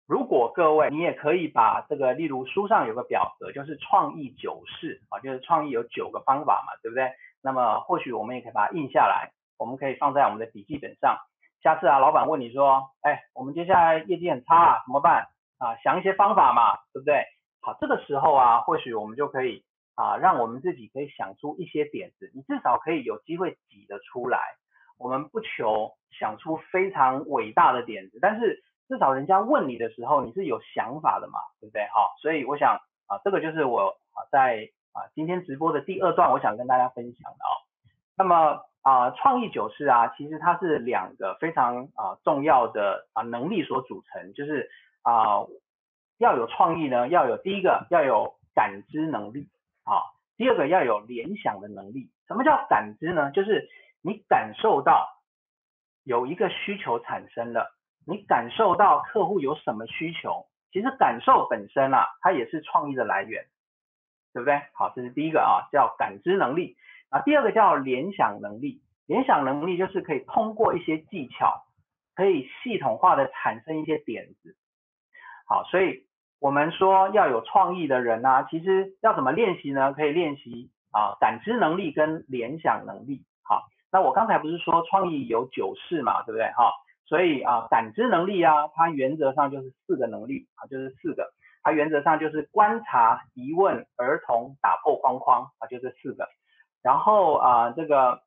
[0.08, 7.12] 如果各位，你也可以把这个，例如书上有个表格，就是创意九式啊，就是创意有九个方法嘛，对不对？
[7.42, 11.18] 那么或许我们也可以把它印下来，我们可以放在我们的笔记本上。
[11.64, 15.26] 下次啊，老板问你说，哎，我们接下来业绩很差啊，怎么办？
[15.58, 17.26] 啊，想一些方法嘛，对不对？
[17.62, 19.66] 好，这个时候啊，或许我们就可以
[19.96, 24.40] 啊，让我们自己可以想出一些点子，你至少可以有机会挤得出来。
[24.98, 28.64] 我们不求想出非常伟大的点子，但是。
[28.88, 31.88] 至少人家问你的时候，你是有想法的嘛，对不对？
[31.92, 33.96] 好，所以我想啊，这个就是我
[34.32, 37.50] 在啊今天直播的第二段，我想跟大家分享的啊。
[38.16, 44.70] 那么啊，创意九式啊，其实它是两个非常啊重要的啊能力所组成，就是
[45.02, 45.48] 啊
[46.20, 49.50] 要有创意呢，要有第一个要有感知能力
[49.84, 49.98] 啊，
[50.38, 52.12] 第二个要有联想的能力。
[52.28, 53.32] 什么叫感知呢？
[53.32, 53.68] 就是
[54.06, 55.10] 你感受到
[56.04, 57.76] 有一个需求产生了。
[58.08, 63.48] 你感受到客户有什么需求，其实感受本身啊，它也是创意的来源，
[64.32, 64.62] 对不对？
[64.74, 66.78] 好，这是第一个啊，叫感知能力
[67.10, 67.22] 啊。
[67.22, 71.66] 第二个叫联想能力，联想能力就是可以通过一些技巧，
[72.14, 74.56] 可以系统化的产生一些点子。
[75.48, 76.06] 好，所以
[76.40, 79.94] 我们说要有创意的人呢，其实要怎么练习呢？
[79.94, 83.26] 可以练习啊，感知能力跟联想能力。
[83.96, 86.52] 那我刚才不是说创意有九式嘛，对不对？
[86.52, 86.70] 哈。
[87.06, 91.32] 所以啊，感知能力啊，它原则上就是四个能力啊，就是四个。
[91.64, 96.28] 它原则上就是观察、疑问、儿童、打破框框啊，就这四个。
[96.84, 98.20] 然后啊，这个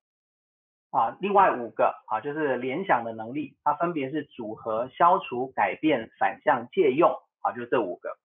[0.90, 7.10] 啊，另外五个啊，就是联想的能力，它分别是组合、消除、改变、反向、借用
[7.42, 8.16] 啊，就这五个。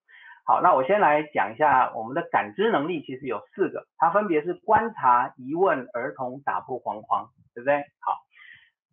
[0.46, 7.84] 好，那我先来讲一下我们的感知能力，其实有四个，它分别是观察、疑问、儿童、打破框框，对不对？
[8.00, 8.22] 好，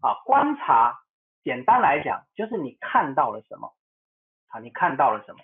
[0.00, 1.00] 好，观察。
[1.42, 3.72] 简单来讲，就是你看到了什么，
[4.48, 5.38] 啊，你看到了什么，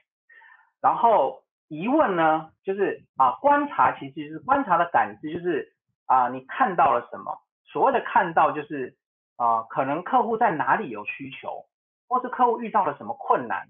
[0.82, 5.72] 然后疑问呢，就是啊，观察其实就是观察的感知，就是
[6.04, 7.40] 啊，你看到了什么？
[7.64, 8.94] 所谓的看到，就是
[9.36, 11.64] 啊，可能客户在哪里有需求，
[12.08, 13.66] 或是客户遇到了什么困难，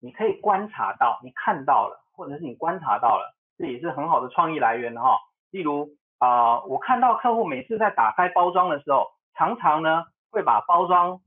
[0.00, 5.18] 你可以观察到，你看到了，或者是你观察到了，这也是很好的创意来源哈。
[5.50, 11.20] 例如啊，我看到客户每次在打开包装的时候，常常呢会把包装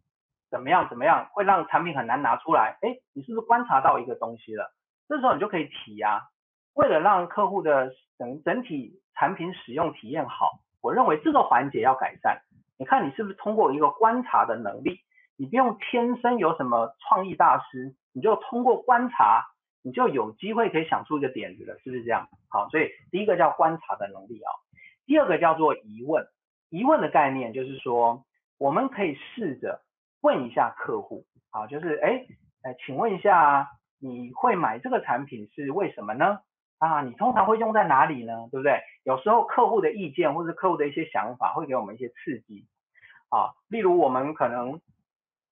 [0.49, 0.87] 怎么样？
[0.89, 2.77] 怎么样会让产品很难拿出来？
[2.81, 4.71] 哎，你是不是观察到一个东西了？
[5.07, 6.23] 这时候你就可以提呀。
[6.73, 12.41] 为了让客户的整整体产品使用体验好，我认为这个环节要改善。
[12.77, 14.99] 你看你是不是通过一个观察的能力？
[15.37, 19.43] 你不用天生有什么创意大师，你就通过观察，
[19.81, 22.29] 你就有机会可以想出一个点子了，是不是这样？
[22.49, 24.51] 好，所以第一个叫观察的能力啊，
[25.05, 26.25] 第二个叫做疑问。
[26.69, 28.23] 疑问的概念就是说，
[28.57, 29.81] 我们可以试着。
[30.25, 32.25] 问一下客户，啊，就是哎
[32.61, 33.67] 哎，请问一下，
[33.99, 36.39] 你会买这个产品是为什么呢？
[36.77, 38.47] 啊，你通常会用在哪里呢？
[38.49, 38.79] 对不对？
[39.03, 42.65] 有时候客户的意见或者客户的一些想法会给我们一些刺激，
[43.27, 44.79] 啊，例如我们可能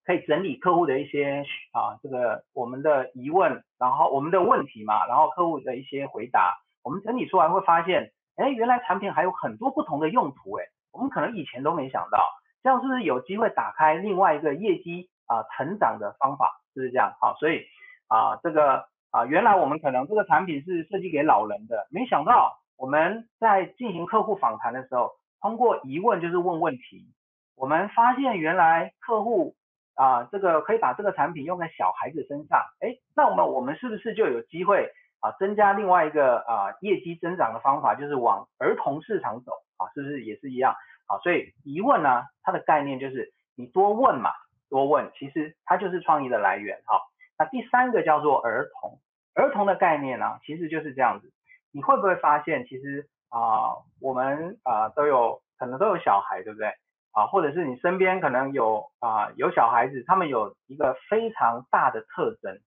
[0.06, 12.26] 可以整理客户的一些啊这个我们的疑问，然后我们的问题嘛，然后客户的一些回答，我们整理出来会发现，哎，原来产品还有很多不同的用途，哎，我们可能以前都没想到。
[12.64, 16.62] 这样是不是有机会打开另外一个业绩啊成长的方法？
[16.74, 17.14] 是不是这样？
[17.20, 17.64] 好，所以
[18.08, 25.12] 啊这个啊原来我们可能这个产品是设计给老人的，没想到我们在进行客户访谈的时候，
[25.42, 27.14] 通过疑问就是问问题，
[27.56, 29.56] 我们发现原来客户
[29.96, 39.90] 啊这个可以把这个产品用在小孩子身上，哎，那我们我们是不是就有机会啊增加另外一个啊业绩增长的方法，就是往儿童市场走啊？
[39.94, 40.76] 是不是也是一样？
[41.08, 44.32] 好，所以疑问呢，它的概念就是你多问嘛，
[44.70, 46.82] 多问，其实它就是创意的来源。
[46.86, 47.02] 好，
[47.38, 49.00] 那第三个叫做儿童，
[49.36, 51.32] 儿童的概念呢，其实就是这样子。
[51.74, 56.72] 你会不会发现，其实啊，我们啊都有可能都有小孩，对不对？
[57.12, 62.60] 啊，或者是你身边可能有啊有小孩子，他们有一个非常大的特征，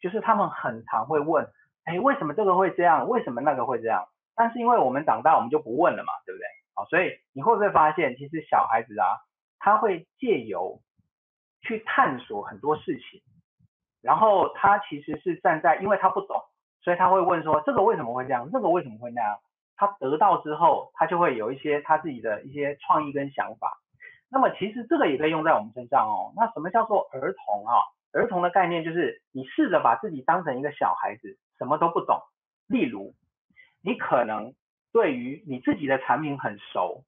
[0.00, 1.48] 就是他们很常会问，
[1.84, 3.08] 哎，为什么这个会这样？
[3.08, 4.04] 为什么那个会这样？
[4.34, 6.46] 但是因为我们长大，我们就不问了嘛，对不对？
[6.74, 9.06] 啊，所以你会不会发现，其实小孩子啊，
[9.58, 10.80] 他会借由
[11.60, 13.20] 去探索很多事情，
[14.00, 16.42] 然后他其实是站在，因为他不懂，
[16.82, 18.50] 所以他会问说，这个为什么会这样？
[18.50, 19.38] 这个为什么会那样？
[19.76, 23.78] 他得到之后，他就会有一些他自己的一些创意跟想法。
[24.32, 26.32] 那么其实这个也可以用在我们身上哦。
[26.34, 27.84] 那什么叫做儿童啊？
[28.12, 32.18] 儿童的概念就是你试着把自己当成一个小孩子，什么都不懂。
[32.66, 33.14] 例如，
[33.82, 34.54] 你可能
[34.90, 37.04] 对于你自己的产品很熟，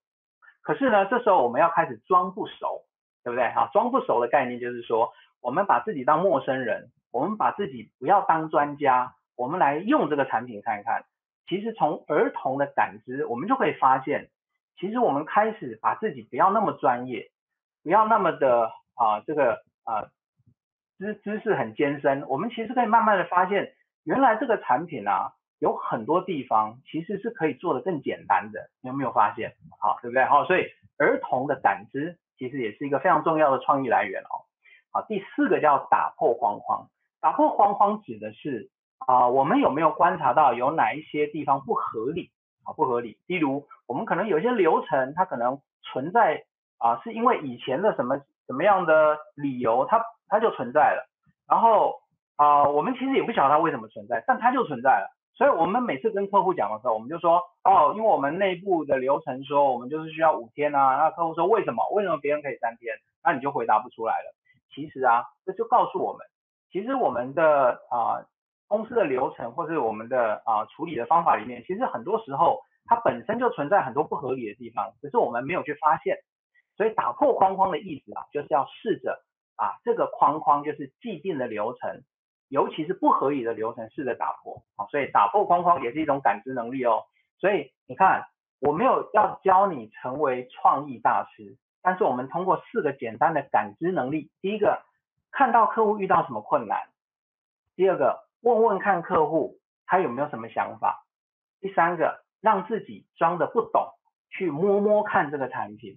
[0.61, 2.85] 可是呢，这时候我们要开始装不熟，
[3.23, 3.49] 对不对？
[3.53, 5.11] 哈，装不熟的概念就是说，
[5.41, 11.07] 我们把自己当陌生人，我们把自己不要当专家，我们来用这个产品看一看。
[11.49, 14.29] 其实从儿童的感知，我们就可以发现。
[14.79, 17.31] 其实我们开始把自己不要那么专业，
[17.83, 20.09] 不要那么的啊这个啊
[20.99, 29.55] 知知识很艰深，我们其实可以慢慢的发现，原来这个产品啊有很多地方其实是可以做的更简单的，你有没有发现？
[29.81, 30.25] 好，对不对？
[30.25, 30.67] 好，所以
[30.99, 34.45] 儿童的感知其实也是一个非常重要的创意来源哦。
[34.91, 36.89] 好，第四个叫打破框框，
[37.21, 42.31] 打破框框指的是啊我们有没有观察到有哪一些地方不合理？
[42.65, 43.19] 啊，不合理。
[43.27, 46.45] 例如，我们可能有一些流程，它可能存在
[46.79, 51.07] 啊，是因为以前的什么什么样的理由，它它就存在了。
[51.49, 52.01] 然后
[52.37, 55.11] 啊，我们其实也不晓得它为什么存在，但它就存在了。
[55.37, 60.97] 所以我们每次跟客户讲的时候，我们就说，哦，因为我们内部的流程说，我们就是需要五天啊。
[60.97, 61.83] 那客户说，为什么？
[61.93, 62.95] 为什么别人可以三天？
[63.23, 64.35] 那你就回答不出来了。
[64.75, 66.27] 其实啊，这就告诉我们，
[66.71, 68.25] 其实我们的啊。
[68.67, 76.17] 公司的流程或是我们的啊处理的方法里面，其实很多时候它本身就存在很多不合理的地方，只是我们没有去发现。
[76.77, 79.23] 所以打破框框的意思啊，就是要试着
[79.57, 82.03] 把这个框框，就是既定的流程，
[82.49, 84.87] 尤其是不合理的流程，试着打破啊。
[84.87, 87.05] 所以打破框框也是一种感知能力哦。
[87.39, 88.25] 所以你看，
[88.61, 94.83] 我没有要教你成为创意大师，但是我们通过四个简单的感知能力：第一个，
[95.31, 96.79] 看到客户遇到什么困难；
[97.77, 98.25] 第二个。
[98.45, 101.07] 问问看客户他有没有什么想法。
[101.61, 103.89] 第三个，让自己装的不懂，
[104.29, 105.97] 去摸摸看这个产品，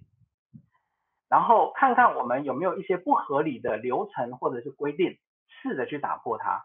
[1.28, 6.64] 然后看看我们有没有一些不合理的流程或者是规定，试着去打破它。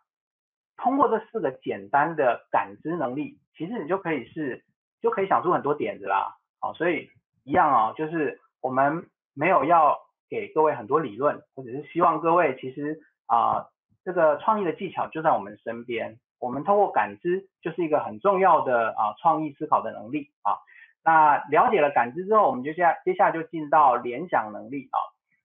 [0.78, 4.63] 通过这四个简单的感知能力，其实你就可以是
[5.02, 6.38] 就可以想出很多点子啦。
[6.62, 7.10] 好，所以
[7.43, 13.67] 一样啊，就是我们没有要给各位很多理论，或者是希望各位其实啊。
[14.06, 20.58] 这个创意的技巧就在我们身边，我们通过感知就是一个很重要的啊创意思考的能力啊。
[21.04, 25.00] 那了解了感知之后，我们就下接下来就进到联想能力啊。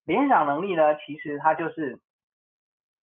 [0.05, 2.01] 联想能力呢，其实它就是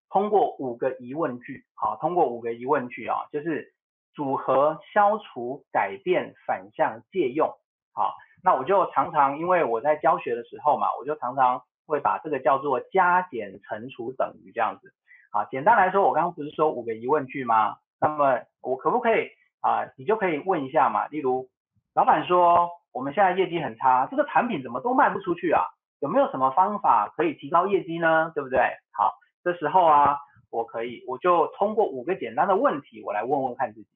[0.09, 3.73] 通过五个疑问句，好，通过五个疑问句啊，就是
[4.13, 7.49] 组合、消除、改变、反向、借用。
[7.93, 14.93] 好，那我就常常因为我在教学的时候嘛，我就常常会把这个叫做加减乘除等于这样子。
[15.35, 17.75] 啊，简单来说，我刚刚不是说五个疑问句吗？
[17.99, 19.27] 那么我可不可以
[19.59, 19.85] 啊？
[19.97, 21.07] 你就可以问一下嘛。
[21.07, 21.49] 例如，
[21.93, 25.61] 老板说我们现在业绩很差，这个产品怎么都卖不出去啊？
[25.99, 28.31] 有没有什么方法可以提高业绩呢？
[28.33, 28.61] 对不对？
[28.93, 30.17] 好，这时候啊，
[30.51, 33.89] 我可以，我就通过五个简单的问题，我来问问看自己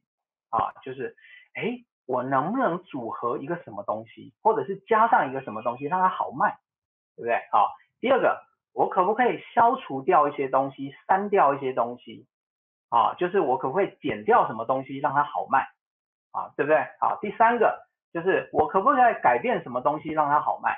[0.50, 1.16] 啊，就是，
[1.54, 6.58] 哎，我能不能组合一个什么东西，或者是加上一个什么东西，让它好卖，
[7.16, 7.40] 对不对？
[7.50, 7.70] 好，
[8.02, 8.49] 第二个。
[8.74, 12.28] 我可不可以消除掉一些东西，删掉一些东西，
[12.90, 15.68] 啊，就是我可不可以减掉什么东西让它好卖，
[16.32, 16.86] 啊，对不对？
[17.00, 17.78] 好，第三个
[18.14, 20.78] 就是我可不可以改变什么东西让它好卖？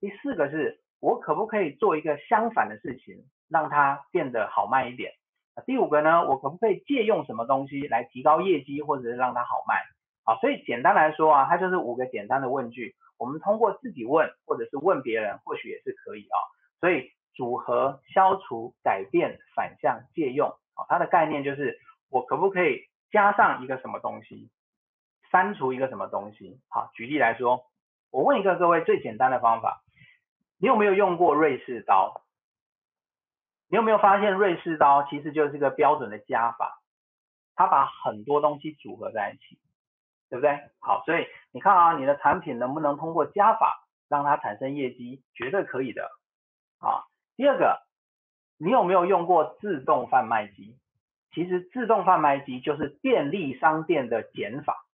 [0.00, 5.12] 第四个是我可不可以做一个相反的事情，让它变得好卖一点？
[5.66, 9.82] 第五个呢，我可不可以借用什么东西来提高业绩或者是让它好卖？
[10.24, 16.38] 啊，所以简单来说啊，它就是五个简单的问句，我们通过自己问或者是问别人，或许也是可以啊，
[16.80, 17.10] 所以。
[17.34, 21.78] 组合、消除、改变、反向、借用，啊，它的概念就是
[22.10, 24.50] 我可不可以加上一个什么东西，
[25.30, 26.60] 删除一个什么东西？
[26.68, 27.64] 好，举例来说，
[28.10, 29.82] 我问一个各位最简单的方法，
[30.58, 32.22] 你有没有用过瑞士刀？
[33.68, 36.82] 你有没有发现瑞士刀其实就是一个标准的加法，
[37.54, 39.58] 它把很多东西组合在一起，
[40.28, 40.60] 对不对？
[40.78, 45.22] 好，所以你看啊，你的产品能不能通过加法让它产生业绩？
[45.34, 46.10] 绝对可以的，
[46.78, 47.08] 啊。
[47.36, 47.80] 第二个，
[48.58, 50.76] 你有没有用过自动贩卖机？
[51.34, 54.84] 其实自动贩卖机就是便利商店的减法，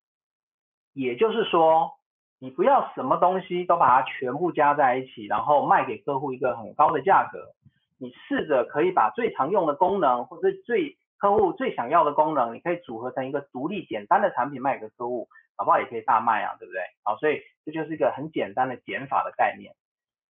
[0.93, 1.91] 也就是说，
[2.39, 7.55] 你不要什么东西都把它全部加在一起，然后卖给客户一个很高的价格。
[7.99, 15.81] 你试着可以把最常用的功能，或者最客户最想要的功能，你可以组合成一个独立简单的产品卖给客户，好不好？
[15.81, 16.81] 也可以大卖啊，对不对？
[17.03, 19.75] 好，所以这就是一个很简单的减法的概念。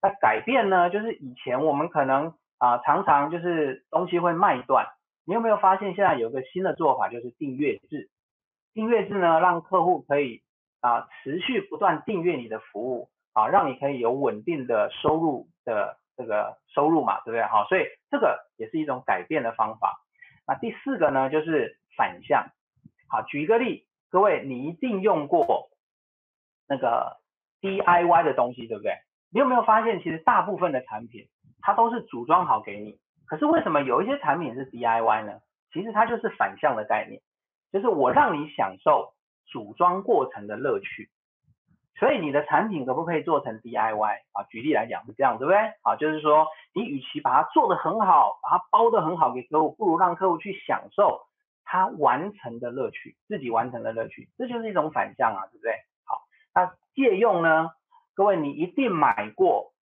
[0.00, 0.90] 那改变呢？
[0.90, 4.86] 就是以前我们可能啊常常就是东西会卖断，
[5.24, 8.08] 你有没有发现现在有个新的做法，就是订阅制？
[8.74, 10.42] 订阅制呢，让客户可以
[10.80, 17.42] 啊持续不断订阅你的服务啊，让你可以有稳定的收入的这个收入嘛，对不对？
[17.42, 20.00] 好，所以这个也是一种改变的方法。
[20.46, 22.46] 那第四个呢，就是反向。
[23.08, 25.70] 好，举一个例，各位你一定用过
[26.68, 27.16] 那个
[27.60, 28.92] DIY 的东西，对不对？
[29.30, 31.26] 你有没有发现，其实大部分的产品
[31.60, 35.40] 它都是组装好给你，可是为什么有一些产品是 DIY 呢？
[35.72, 37.20] 其实它就是反向的概念，
[37.72, 39.12] 就是我让你享受
[39.46, 41.10] 组装过程的乐趣，
[41.98, 44.44] 所以你的产品可不可以做成 DIY 啊？
[44.44, 45.58] 举例来讲是这样，对不对？
[45.82, 51.20] 啊，就是说你与其把它做得很好，把它包得很好给客户，不如让客户去享受
[51.64, 55.74] 他完成的乐趣，自己完成的乐趣，这就是一种反向啊，对不对？
[56.04, 56.22] 好，
[56.54, 57.72] 那借用呢？
[58.18, 59.72] 各位你一定买过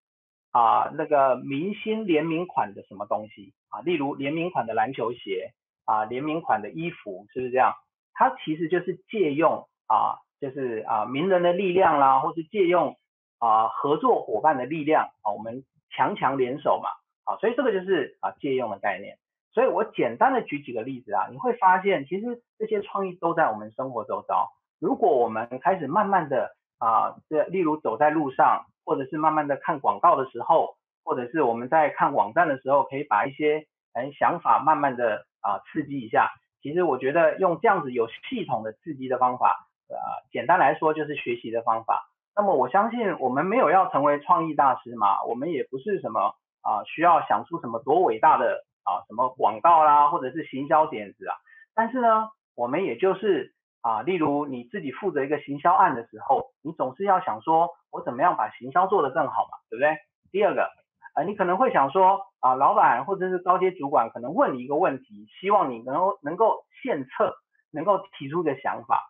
[0.51, 3.81] 啊那个明星联名款的什么东西啊？
[3.81, 5.53] 例如联名款的篮球鞋。
[5.89, 7.73] 啊，联名款的衣服是不是这样？
[8.13, 12.97] 它其实就是借用啊，就是啊名人的力量啦，或是借用
[13.39, 16.89] 啊合作伙伴的力量啊，我们强强联手嘛，
[17.23, 19.17] 啊，所以这个就是啊借用的概念。
[19.53, 24.49] 所以我简单的举几个例子啊，你会发现其实这些创意都在我们生活周遭。
[24.81, 35.25] 如果我们开始慢慢的啊，这例如走在路上，或者是慢慢的看广告的时候，或者是我们在看网站的时候，可以把一些嗯想法慢慢的。
[35.39, 36.29] 啊，刺激一下。
[36.61, 39.95] 其实我觉得用这样子有系统的刺激的方法，呃，
[40.29, 42.09] 简单来说就是学习的方法。
[42.35, 51.35] 那么我相信我们没有要成为创意大师嘛，我们也不是什么啊需要想出什么多伟大的啊什么广告啦，或者是行销点子啊。
[51.73, 59.97] 但是呢，我们也就是啊，例如你自己负责一个行销案的时候，你总是要想说，我怎么样把行销做得更好嘛，对不对？
[60.31, 60.69] 第二个。
[61.13, 67.33] 啊，你可能会想说，啊，老板或者是高阶主管可能问你一个问题，希望你能够能够献策，
[67.71, 69.03] 能够提出一个想法。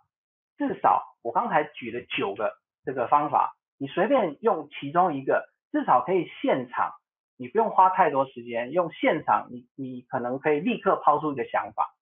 [0.58, 2.54] 至少我刚才举了九个
[2.86, 6.94] 这个方法，你随便用其中一个，至少可以现场，
[7.38, 11.94] 你不用花太多时间，用现场，你你可能可以立刻抛出一个想法。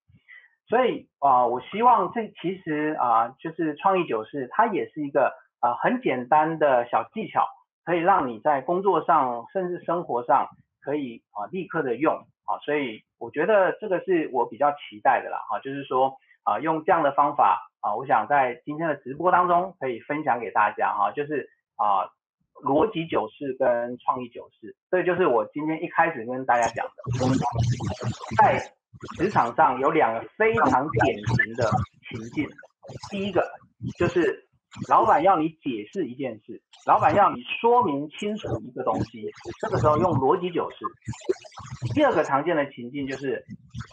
[0.67, 7.45] 所以啊，我希望这其实啊，就是创意九式，它也是一个啊很简单的小技巧。
[7.85, 10.49] 可以让你在工作上，甚至生活上，
[10.81, 22.09] 可以啊立刻的用啊，所以我觉得这个是我比较期待的啦哈，就是说啊用这样的方法啊，我想在今天的直播当中可以分享给大家哈，就是啊
[22.63, 26.91] 逻辑九式跟创意九式，这就是我今天一开始跟大家讲的，
[28.41, 28.59] 在
[29.17, 31.69] 职场上有两个非常典型的
[32.09, 32.47] 情境，
[33.11, 33.47] 第一个
[33.97, 34.43] 就是。
[34.89, 39.23] 老板要你解释一件事，老板要你说明清楚一个东西，
[39.61, 40.85] 这个时候用逻辑九式。
[41.93, 43.41] 第二个常见的情境就是，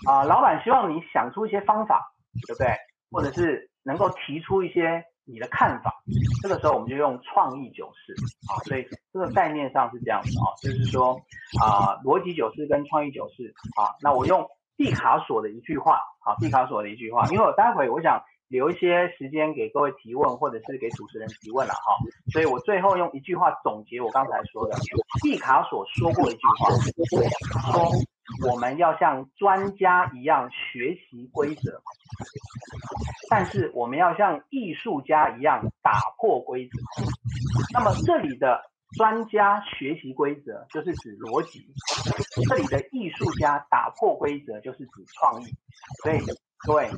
[0.08, 2.02] 啊，老板希望你想出一些方法，
[2.48, 2.66] 对不对？
[3.12, 6.02] 或者是能够提出一些你的看法，
[6.42, 8.12] 这个时候我们就用创意九式
[8.50, 8.58] 啊。
[8.64, 11.14] 所以这个概念上是这样子啊，就是说
[11.62, 13.94] 啊，逻辑九式跟创意九式啊。
[14.02, 14.44] 那我用
[14.82, 18.20] 毕卡索的一句话好，毕卡索的一句话，因为我待会我想。
[18.48, 21.96] 留一些时间给各位提问，或者是给主持人提问了哈。
[22.34, 24.76] 所以我最后用一句话总结我刚才说的。
[25.22, 26.68] 毕卡索说过一句话，
[27.72, 27.90] 说
[28.50, 31.80] 我们要像专家一样学习规则，
[33.30, 36.72] 但是我们要像艺术家一样打破规则。
[37.72, 38.60] 那么这里的
[38.96, 41.66] 专家学习规则就是指逻辑，
[42.48, 45.46] 这里的艺术家打破规则就是指创意。
[46.02, 46.18] 所以。
[46.64, 46.88] 各位，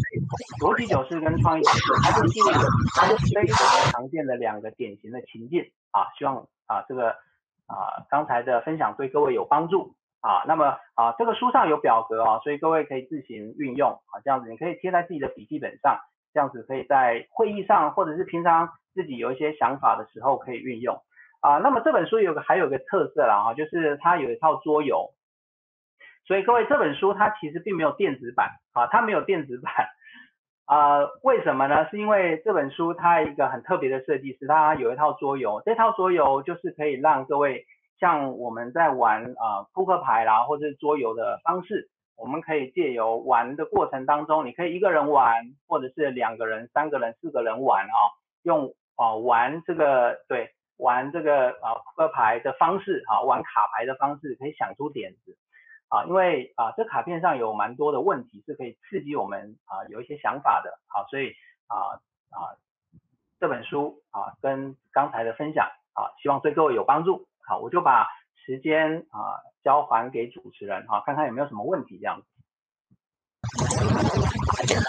[0.61, 2.53] 逻辑九式跟创意九式，它就是一个
[2.95, 3.57] 它就是非常
[3.92, 6.05] 常见的两个典型的情境啊。
[6.18, 7.09] 希望啊这个
[7.64, 10.45] 啊刚才的分享对各位有帮助啊。
[10.47, 14.20] 那么啊这个书上有表格啊，所以各位可以自行运用啊。
[14.22, 15.99] 这样子你可以贴在自己的笔记本上，
[16.34, 21.01] 这样子可以在会议上或者是平常自己有一些想法的时候可以运用
[21.45, 21.59] 啊。
[21.59, 25.12] 那么这本书有个还有个特色啦哈，就是它有一套桌游。
[26.26, 29.72] 所以各位，这本书它其实并没有电子版啊，它没有电子版
[30.64, 31.86] 啊，为什么呢？
[31.90, 37.66] 是因为这本书它一个很特别的设计是它有一套桌游，这套桌游就是可以让各位
[38.01, 48.01] 像我们在玩啊扑克牌啦，或者是桌游的方式，我们可以借由玩的过程当中，你可以一个人玩，或者是两个人、三个人、四个人玩啊，
[48.42, 55.36] 用啊玩这个对玩这个啊扑克牌的方式啊，玩卡牌的方式，可以想出点子。
[55.88, 61.34] 啊，因为啊，这卡片上有蛮多的问题是可以刺激我们啊有一些想法的，好，所以
[61.68, 62.00] 啊
[62.30, 62.56] 啊
[63.38, 67.28] 这本书啊跟刚才的分享啊，希望对各位有帮助。
[67.46, 68.08] 好，我就把
[68.44, 72.26] 时间啊交还给主持人，好，看看有没有什么问题这样子。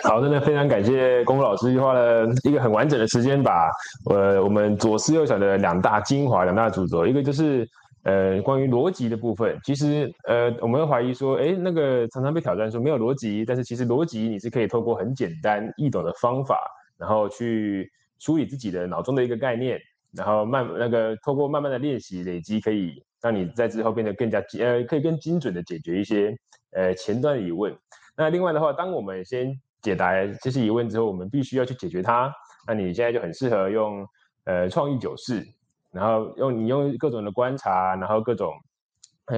[0.03, 3.70] 好，真的非常感谢龚老师花了一个很完整的时间，把
[4.09, 7.68] 呃我们左思右想的两大精华、两大主轴，一个就是
[8.03, 9.57] 呃关于逻辑的部分。
[9.63, 16.59] 其实呃我们会怀疑说，哎，那个常常被挑战说没有逻辑，但是其实逻辑你是可以透过很简单易懂的方法，
[16.97, 17.89] 然后去
[18.20, 19.80] 梳理自己的脑中的一个概念，
[20.13, 26.36] 然后慢那个透过慢慢的练习累积，可以让你在之后变得更加呃可以更精准的解决一些
[26.72, 27.76] 呃前端的疑问。
[28.18, 30.11] 那另外的话，当我们先解答
[30.41, 32.34] 这些疑问之后，我们必须要去解决它。
[32.68, 34.07] 那你现在就很适合用
[34.45, 35.45] 呃创意九式，
[35.91, 38.53] 然后用你用各种的观察，然后各种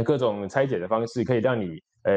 [0.06, 2.14] 各种拆解的方式，可以让你呃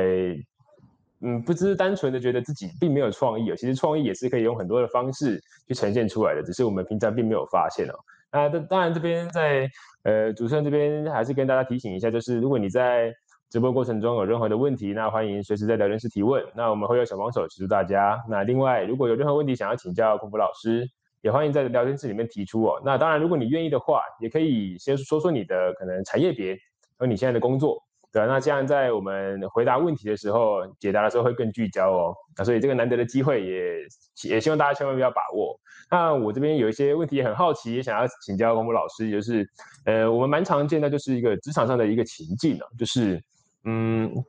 [1.23, 7.95] 嗯不只是单纯的觉得自己并没有创意哦，其实创意也是可以用很多的方式去呈现出来的，只是我们平常并没有发现哦。
[8.33, 9.69] 那当当然这边在
[10.05, 13.13] 呃主持人这边还是跟大家提醒一下，就是如果你在
[13.51, 16.41] 直播过程中有任何的问题，那欢迎随时在聊天室提问。
[16.55, 18.17] 那我们会有小帮手协助大家。
[18.29, 20.87] 那另外，如果有任何问题想要请教空福老师，
[21.21, 22.81] 也欢迎在聊天室里面提出哦。
[22.85, 26.57] 那当然，如果你愿意的话，也可以先说说你的可能产业别
[26.97, 27.83] 和你现在的工作，
[28.13, 32.15] 对那这样在我们回答问题的时候，解答的时候会更聚焦哦。
[32.39, 35.59] 那所以这个难得的机会，也也希望大家千万不要把握。
[35.91, 39.45] 那我这边有一些问题也很好奇，也想要请教空福老师，就是
[39.87, 43.21] 呃，我们蛮常见的就是一个职场上的一个情境啊，就是。
[43.65, 44.25] 嗯，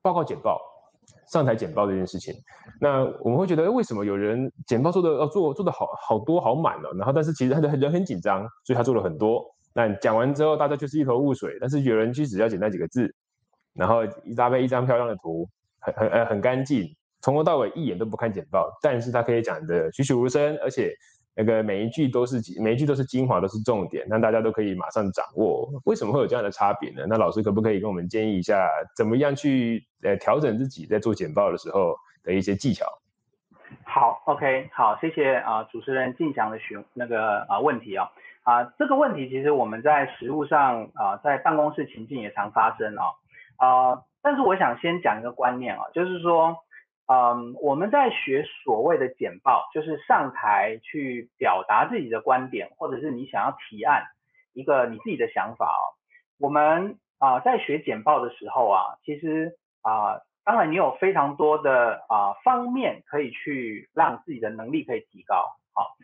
[0.00, 0.60] 报告简报，
[1.30, 2.34] 上台简报这件事情，
[2.80, 9.44] 那我们会觉得，为什么有人简报做的要做做的好好多好满了，然后但是其实他的人很紧张，所以他做了很多。
[9.74, 11.56] 那讲完之后，大家就是一头雾水。
[11.60, 13.14] 但是有人其实只要简单几个字，
[13.74, 15.48] 然后一搭配一张漂亮的图，
[15.80, 20.92] 很很呃很干净，从头到尾一眼都不看简报，但是他可以讲的栩栩如生，而且。
[21.34, 25.68] 那个每一句都是每一句都是精华，都是重点，那大家都可以马上掌握。
[25.86, 27.06] 为什么会有这样的差别呢？
[27.08, 32.84] 那老师可不可以跟我们建议一下，怎么样去呃调整自己在做简报的时候的一些技巧？
[33.84, 38.10] 好，OK，好，谢谢啊，主持人静祥的询那个啊问题啊
[38.42, 43.04] 啊这个问题其实我们在实务上啊在办公室情境也常发生啊
[43.56, 46.56] 啊，但是我想先讲一个观念啊，就是说。
[47.08, 54.04] 嗯，我们在学所谓的简报，就是上台去表达自己的观点，或者是你想要提案
[54.54, 55.82] 一个你自己的想法哦。
[56.38, 65.44] 我们啊在学简报的时候啊，其实啊，当然你有非常多的啊方面可以去让自己的能力可以提高。
[65.74, 65.96] 好，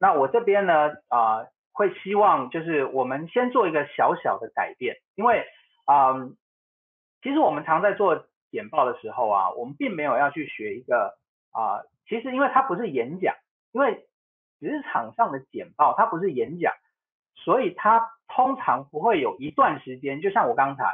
[0.00, 5.46] 那我这边呢啊会希望就是我们先做一个小小的改变，因为
[5.86, 6.34] 嗯，
[7.22, 8.26] 其实我们常在做。
[8.50, 11.16] 简报的时候啊，我们并没有要去学一个
[11.52, 13.34] 啊，其实因为它不是演讲，
[13.72, 14.06] 因为
[14.58, 16.72] 职场上的简报它不是演讲，
[17.34, 20.84] 所以它通常不会有一段时间，就像我刚才，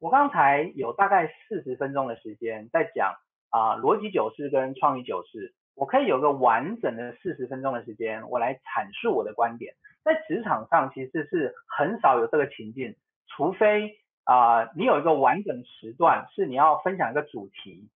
[0.00, 3.14] 我刚才有大概四十分钟的时间在讲
[3.50, 9.74] 啊逻辑九式跟创意九式，我可以有个完整的四十分钟的时间，我来阐述我的观点。
[10.04, 13.98] 在职场上其实是很少有这个情境，除非。
[14.24, 17.88] 啊，你有一个完整时段是你要分享一个主题，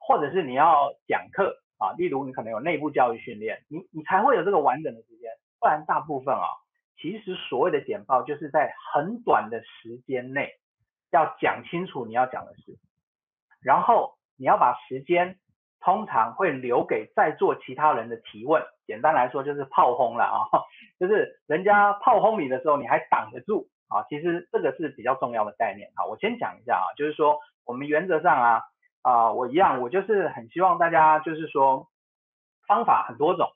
[0.00, 6.42] 或者是你要讲课啊，例如你可能有内部教育训练，你你才会有这个完整的时间，不然大部分啊，
[7.00, 10.50] 其实所谓的简报就是在很短的时间内
[11.12, 12.76] 要讲清楚你要讲的事，
[13.62, 15.38] 然后你要把时间
[15.80, 20.66] 通常会留给在座其他人的提问，简单来说就是炮轰了啊，
[20.98, 23.68] 就是人家炮轰你的时候，你还挡得住。
[23.90, 26.06] 啊，其实这个是比较重要的概念啊。
[26.06, 28.62] 我先讲一下啊，就是说我们原则上啊，
[29.02, 31.88] 啊，我一样，我就是很希望大家就是说
[32.66, 33.50] 方法很多种，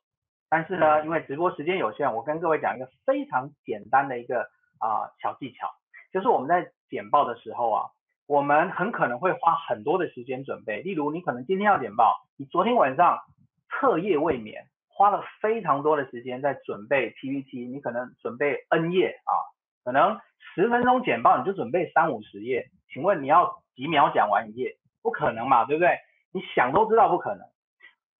[0.50, 4.42] 但是呢，因为直播时间有限，我跟各位讲一个非常简单的一个
[4.80, 5.70] 啊小技巧，
[6.12, 7.84] 就是我们在简报的时候啊，
[8.26, 10.82] 我们很可能会花很多的时间准备。
[10.82, 13.20] 例如，你可能今天要简报，你昨天晚上
[13.68, 19.53] 彻夜未眠，花了非常多的时间在准备 PPT，你可能准备 N 页啊。
[19.84, 20.18] 可能
[20.54, 24.78] 十分钟简报你就准备三五十页，请问你要几秒讲完一页？
[25.02, 25.98] 不可能嘛，对不对？
[26.32, 27.46] 你想都知道不可能。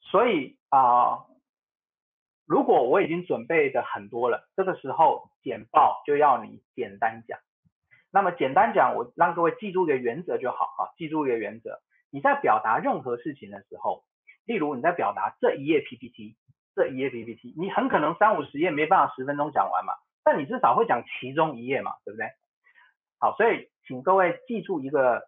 [0.02, 1.24] 所以啊，
[2.46, 7.38] 如果我已经准备的很多了，这个时候简报就要你简单讲。
[8.12, 11.80] 那么简单讲，我让各位记住一个原则就好啊，记住一个原则。
[12.10, 14.04] 你在表达任何事情的时候，
[14.44, 16.36] 例如你在表达这一页 PPT，
[16.76, 19.94] 这一页 PPT，你很可能三五十页没办法十分钟讲完嘛。
[20.24, 22.26] 但你至少会讲其中一页嘛，对不对？
[23.18, 25.22] 好，所以请各位记住一个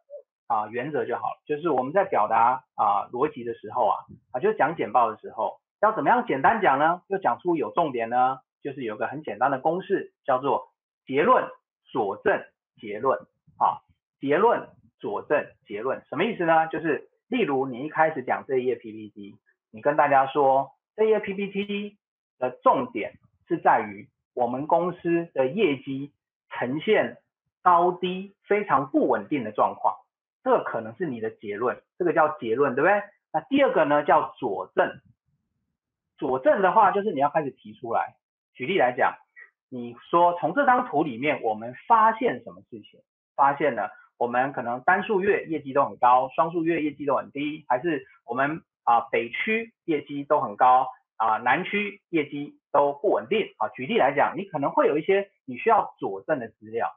[0.47, 7.03] 啊原则就好了，就是我们在表达啊逻辑的时候啊，啊就是讲简报的时候，要怎么样简单讲呢？
[7.09, 8.41] 就讲出有重点呢？
[8.63, 10.73] 就是有个很简单的公式，叫做
[11.07, 11.49] 结论
[11.85, 12.43] 佐证
[12.81, 13.19] 结论
[13.59, 13.85] 啊，
[14.19, 14.69] 结论
[14.99, 16.67] 佐证结论什么意思呢？
[16.69, 19.37] 就是例如你一开始讲这一页 PPT，
[19.71, 21.97] 你跟大家说这一页 PPT
[22.39, 23.13] 的重点
[23.47, 26.13] 是在于我们公司的业绩
[26.51, 27.17] 呈现
[27.63, 29.97] 高低非常不稳定的状况，
[30.45, 33.03] 这个可能是你的结论，这个叫结论，对不对？
[33.33, 35.01] 那第二个呢叫佐证，
[36.19, 38.17] 佐证的话就是你要开始提出来，
[38.53, 39.15] 举例来讲，
[39.71, 43.01] 你说从这张图里面我们发现什么事情？
[43.35, 53.69] 发现了我们可能单数月业绩都很高，双数月业绩都很低，还是我们啊北区业绩都很高啊南区业绩都不稳定啊？
[53.69, 56.93] 举例来讲，你可能会有一些你需要佐证的资料。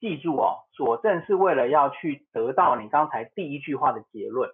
[0.00, 4.50] 记住哦，佐证是为了要去得到你刚才第一句话的结论。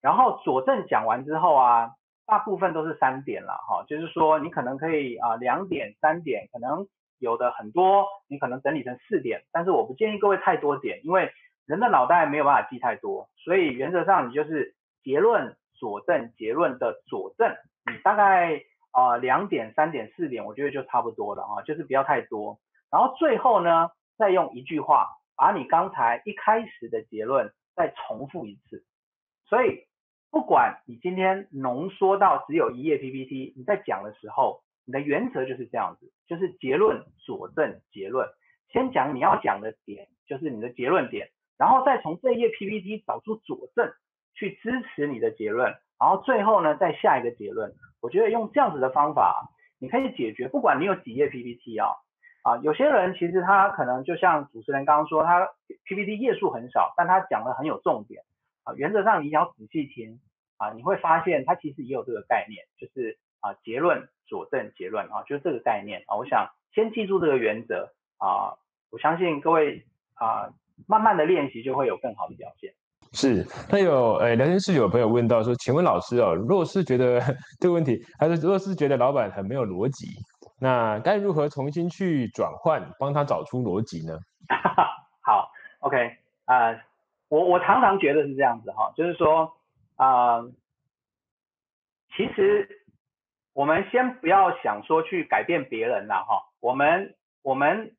[0.00, 1.90] 然后佐证讲完之后啊，
[2.24, 6.86] 大部分都是三点了哈，就是说你可能可以啊两点、三点，可能
[7.18, 11.32] 有的很多，你可能整理成四点，但是我不建议各位太多点，因为
[11.66, 17.56] 人的脑袋没有办法记太多，所以原则上你就是结论佐证结论的佐证，
[17.90, 18.62] 你大概
[18.98, 22.58] 啊两点、三点、四点，我觉得就差不多了啊，就是不要太多。
[22.90, 28.84] 然后最后呢，再用一句话把你刚才一开始的结论再重复一次，
[29.46, 29.86] 所以。
[30.30, 38.28] 不管你今天浓缩到只有一页 PPT，你在讲的时候，你的原则就是这样子，就是结论佐证结论，
[38.70, 43.90] 先讲你要讲的点，就是你的结论点，然后再从这一页 PPT 找出佐证
[44.34, 47.72] 去支持你的结论，然后最后呢再下一个结论。
[48.00, 51.90] 我觉得用这样子的方法，你可以解决，不管你有几页 PPT 啊，
[52.42, 55.48] 啊，有些人其实他可能就像主持人刚刚说，他
[55.84, 58.22] PPT 页数很少，但他讲的很有重点
[58.64, 58.74] 啊。
[58.74, 60.20] 原则上你要仔细听
[60.56, 66.16] 啊，你会发现他其实也有这个概念，就是啊结论佐证结论啊，就是这个概念啊。
[66.16, 68.58] 我想先记住这个原则啊，
[68.90, 69.84] 我相信各位
[70.14, 70.54] 啊
[70.86, 72.74] 慢慢的练习就会有更好的表现。
[73.12, 77.20] 是，那有呃聊天室有朋友问到说，请问老师哦，如果是觉得
[77.60, 80.06] 这个问题，还是如果是觉得老板很没有逻辑，
[80.60, 84.18] 那该如何重新去转换，帮他找出逻辑呢？
[85.22, 85.50] 好
[85.80, 86.76] ，OK 啊。
[87.30, 89.52] 我我常常觉得是这样子哈，就是说
[89.96, 90.40] 啊，
[92.16, 92.66] 其实
[93.52, 97.94] 我们先不要想说去改变别人了哈，我们我们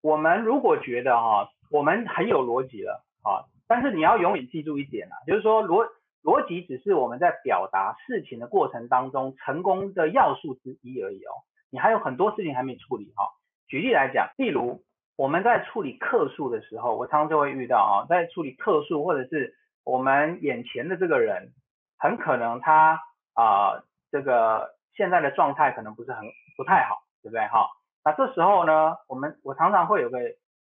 [0.00, 5.86] 我们如果觉得哈，我们很有逻辑了啊，但是你要永远记住一点啊，就是说逻
[6.22, 11.32] 逻辑只是我们在表达事情的过程当中成功的要素之一而已哦，
[11.70, 13.28] 你还有很多事情还没处理哈。
[13.66, 14.82] 举例来讲，例如。
[15.16, 19.54] 我们在处理客诉的时候，我常常就会遇到啊，在处理客诉或者是
[19.84, 21.52] 我们眼前的这个人，
[21.96, 23.00] 很可能他
[23.34, 26.24] 啊这个现在的状态可能不是很
[26.56, 27.68] 不太好，对不对哈？
[28.04, 30.18] 那这时候呢，我们我常常会有个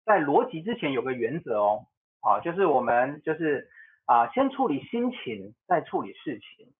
[0.06, 1.84] 在逻辑之前有个原则哦，
[2.20, 3.68] 好，就是我们就是
[4.06, 6.72] 啊先处理心情，再处理事情，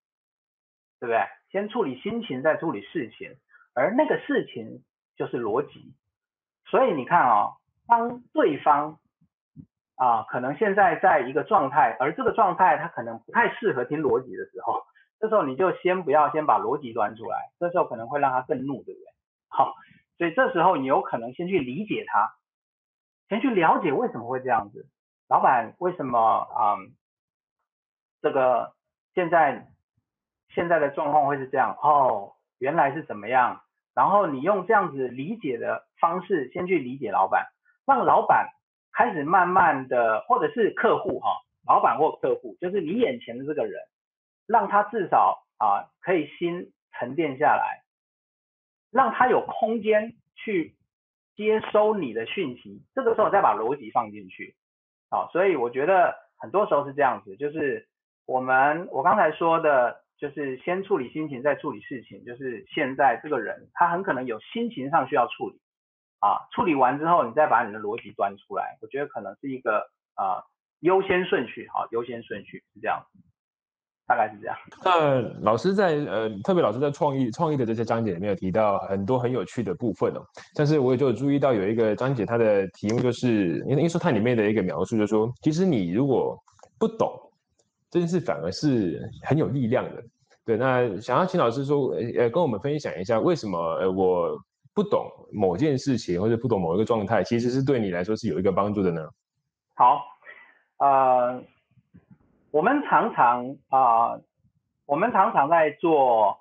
[1.01, 1.24] 对不对？
[1.51, 3.36] 先处理心情，再处理事情，
[3.74, 4.82] 而那个事情
[5.16, 5.95] 就是逻辑。
[6.66, 7.55] 所以你看啊。
[7.91, 8.99] 当对方
[9.97, 14.82] 啊，可能现在在一个状态，而这个状态他可能不太适合听逻辑的时候，
[15.18, 19.07] 这时候你就先不要先把逻辑端出来，这时候可能会让他更怒，对不对？
[19.49, 19.74] 好，
[20.18, 22.34] 所以这时候你有可能先去理解他，
[23.30, 24.86] 先去了解为什么会这样子，
[25.28, 26.76] 老板为什么啊？
[28.20, 28.74] 这个
[29.14, 29.68] 现在
[30.48, 33.62] 现在的状况会是这样哦，原来是怎么样？
[33.94, 37.48] 然后你用这样子理解的方式，先去理解老板。
[37.84, 38.50] 让老板
[38.92, 43.80] 开始慢慢的，或者是客户哈，老板或客户，就是你眼前的这个人，
[44.46, 47.82] 让他至少啊可以心沉淀下来，
[48.90, 50.76] 让他有空间去
[51.34, 54.54] 接收你的讯息，这个时候再把逻辑放进去，
[55.11, 57.88] 好，所以我觉得很多时候是这样子，就是
[58.26, 65.61] 我们我刚才说的，就是先处理心情，再处理事情，就是现在这个人他很可能有心情上需要处理。
[66.20, 70.42] 啊，处理完之后，你再把你的逻辑端出来，我觉得可能是一个啊
[70.80, 73.20] 优先顺序，好，优先顺序是这样子，
[74.09, 74.56] 大概是这样。
[74.82, 80.20] 那老师在呃，特别老师在创意创意的这些章节里面有提到很多很有趣的部分哦，
[80.54, 86.36] 但是我也就注意到有一个章节，它的题目就是，因为因说它里面的一个描述就是说，其实你如果
[86.78, 87.12] 不懂
[87.90, 90.02] 这件事，反而是很有力量的。
[90.44, 94.36] 对，那想要请老师说，呃，跟我们分享一下为什么呃我。
[94.74, 99.04] 不懂某件事情或者不懂某一个状态，其实是对你来说是有一个帮助的呢。
[99.74, 100.04] 好，
[100.76, 101.42] 呃，
[102.59, 104.18] 我们常常啊，
[104.84, 106.40] 我们常常在做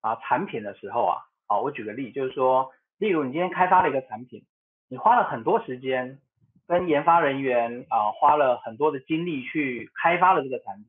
[0.00, 4.44] 啊产品的时候啊，啊，我举个例，就是说，例如你今天开发了一个产品，
[4.88, 6.20] 你花了很多时间
[6.68, 10.86] 跟研发人员啊花了很多的精力去开发了这个产品，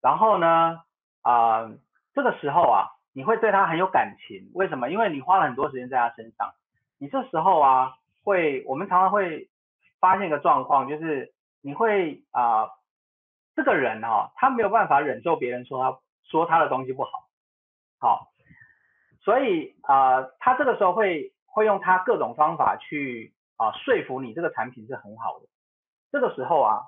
[0.00, 0.80] 然后呢
[1.20, 1.70] 啊
[2.14, 4.88] 这个时候啊你会对他很有感情，为什么？
[4.88, 6.54] 因为你花了很多时间在他身上，
[6.96, 7.92] 你这时候啊
[8.24, 9.50] 会我们常常会
[9.98, 12.70] 发现一个状况，就是你会啊
[13.60, 17.10] 这个人哦他没有办法忍受别人说他说他的东西不好，
[17.98, 18.32] 好，
[19.20, 23.34] 所以啊他这个时候会会用他各种方法去。
[23.60, 25.46] 啊，说服你这个产品是很好的，
[26.10, 26.80] 这个时候啊，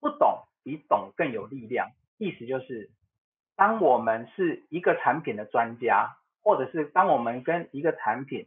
[0.00, 1.90] 不懂比懂更有力量。
[2.18, 2.92] 意思就是，
[3.56, 8.46] 当我们是一个产品的专家，或者是当我们跟一个产品，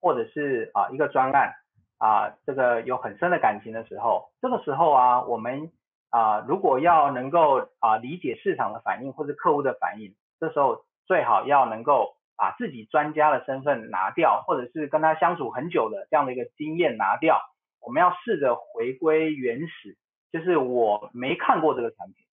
[0.00, 1.54] 或者是啊一个专案
[1.98, 5.72] 啊这个有很深的感情的时候，这个时候啊，我们
[6.10, 12.14] 啊如果要能够啊理解市场的反应或者客户的反应，这时候最好要能够。
[12.40, 17.40] 把自己专家的身份拿掉，或者是跟他相处很久的这样的一个经验拿掉，
[17.80, 19.98] 我们要试着回归原始，
[20.30, 22.24] 就是我没看过这个产品，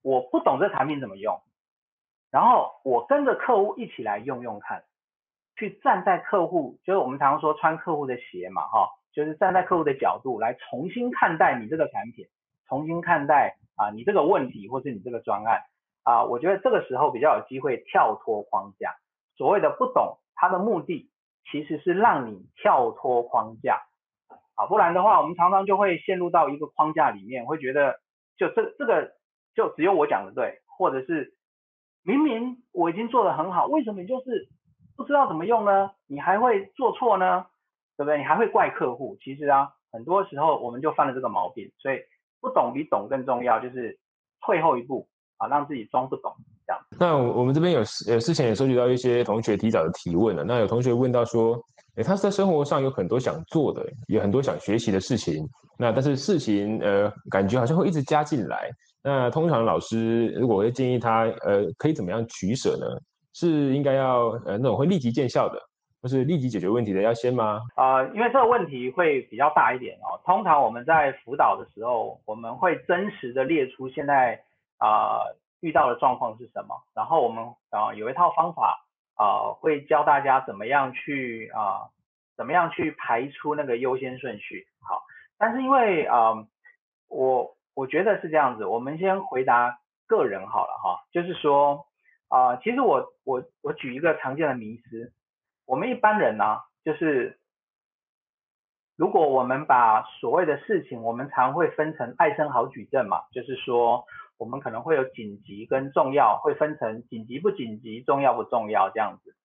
[0.00, 1.42] 我不懂这产品怎么用，
[2.30, 4.84] 然后我跟着客户一起来用用看，
[5.56, 12.28] 去站在客户，就是我们常常说穿客户的鞋嘛，哈，就是站在客户的角度来重新看待你这个产品，
[12.70, 15.60] 重新看待啊你这个问题或是你这个专案。
[16.02, 18.94] 啊，我觉得这个时候比较有机会跳脱框架。
[19.36, 21.10] 所谓的不懂，它的目的
[21.50, 23.82] 其实是让你跳脱框架。
[24.54, 28.00] 啊，不然的话，我们常常就会陷入到一个框架里面，会觉得
[28.38, 29.12] 就这这个
[29.54, 31.34] 就只有我讲的对，或者是
[32.02, 34.48] 明明我已经做得很好，为什么你就是
[34.96, 35.90] 不知道怎么用呢？
[36.06, 37.46] 你还会做错呢？
[37.98, 38.16] 对不对？
[38.16, 39.18] 你还会怪客户？
[39.20, 41.70] 其实啊，很多时候我们就犯了这个毛病。
[41.78, 42.00] 所以
[42.40, 43.98] 不懂比懂更重要，就是
[44.44, 45.06] 退后一步。
[45.40, 46.30] 啊，让自己装不懂
[46.66, 46.82] 这样。
[46.98, 50.44] 那我们这边有呃，之前也收集到一些同学提早的提问了。
[50.44, 51.58] 那有同学问到说，
[51.94, 55.42] 诶，他在生活上有很多想做的，有很多想学习的事情。
[55.78, 58.68] 那但是事情呃，感觉好像会一直加进来。
[59.02, 62.84] 那通常老师如果会建议他，呃，可以怎么样取舍呢？
[63.32, 65.58] 是应该要呃那种会立即见效的，
[66.02, 67.62] 或是立即解决问题的要先吗？
[67.74, 70.20] 啊，因为这个问题会比较大一点哦。
[70.24, 74.42] 通常我们在辅导的时候，我们会真实的列出现在。
[74.82, 75.20] 啊，
[75.60, 76.74] 遇到的状况是什么？
[76.94, 78.82] 然后我们啊有一套方法
[79.14, 81.90] 啊，会教大家怎么样去啊，
[82.34, 84.66] 怎么样去排出那个优先顺序。
[84.80, 85.02] 好，
[85.36, 86.32] 但是因为啊，
[87.08, 91.84] 我我觉得是这样子，我们先回答个人好了哈，就是说
[92.28, 95.12] 啊，其实我我我举一个常见的迷思，
[95.70, 97.38] 我们一般人呢，就是
[98.96, 104.04] 如果我们把所谓的事情，我们常会分成爱生好举证嘛，就是说。
[104.40, 109.36] 我们可能会有紧急跟重要，会分成紧急不紧急、重要不重要这样子。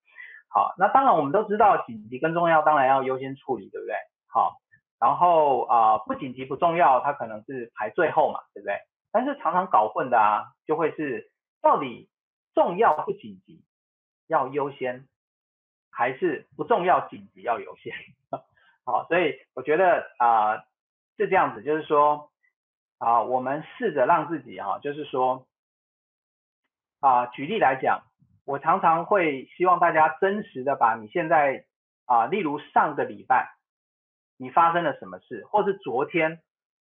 [0.47, 3.93] 好，那当然我们都知道紧急跟重要当然要优先处理，对不对？
[4.30, 4.53] 好，
[4.97, 8.78] 然后啊不紧急不重要，它可能是排最后嘛，对不对？
[9.11, 11.30] 但是常常搞混的啊，就会是
[11.61, 12.09] 到底
[12.53, 13.65] 重要不紧急
[14.28, 15.09] 要优先，
[15.95, 17.93] 还是不重要紧急要优先？
[18.85, 20.57] 好，所以我觉得啊
[21.17, 22.29] 是这样子，就是说。
[22.97, 25.45] 啊，我们试着让自己哈，就是说，
[27.01, 28.03] 啊，举例来讲，
[28.45, 31.65] 我常常会希望大家真实的把你现在
[32.05, 33.53] 啊，例如上个礼拜
[34.37, 36.41] 你发生了什么事，或是昨天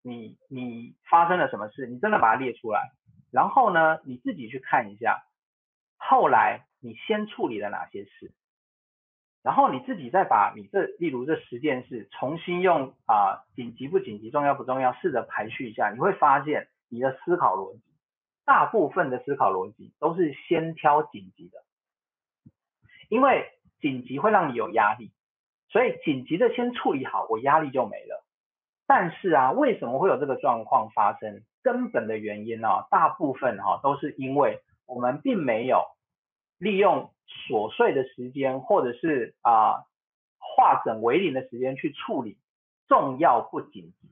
[0.02, 2.92] 你你发生了什么事，你真的把它列出来，
[3.32, 5.24] 然后呢，你自己去看一下，
[5.96, 8.34] 后来你先处理了哪些事。
[9.44, 17.82] 然后你自己再把你这，例如这十件事，重新用啊紧急不紧急、重要不重要，试着排序一下，你会发现你的思考逻辑，
[18.46, 21.60] 大部分的思考逻辑都是先挑紧急的，
[23.10, 23.46] 因为
[23.82, 25.12] 紧急会让你有压力，
[25.70, 28.24] 所以紧急的先处理好，我压力就没了。
[28.88, 31.44] 但是啊，为什么会有这个状况发生？
[31.62, 35.86] 根本的原因呢，大部分哈都是因为我们并没有
[36.58, 37.10] 利用。
[37.48, 39.86] 琐碎的时间，或者是啊
[40.38, 42.38] 化整为零的时间去处理
[42.88, 44.10] 重要不紧急。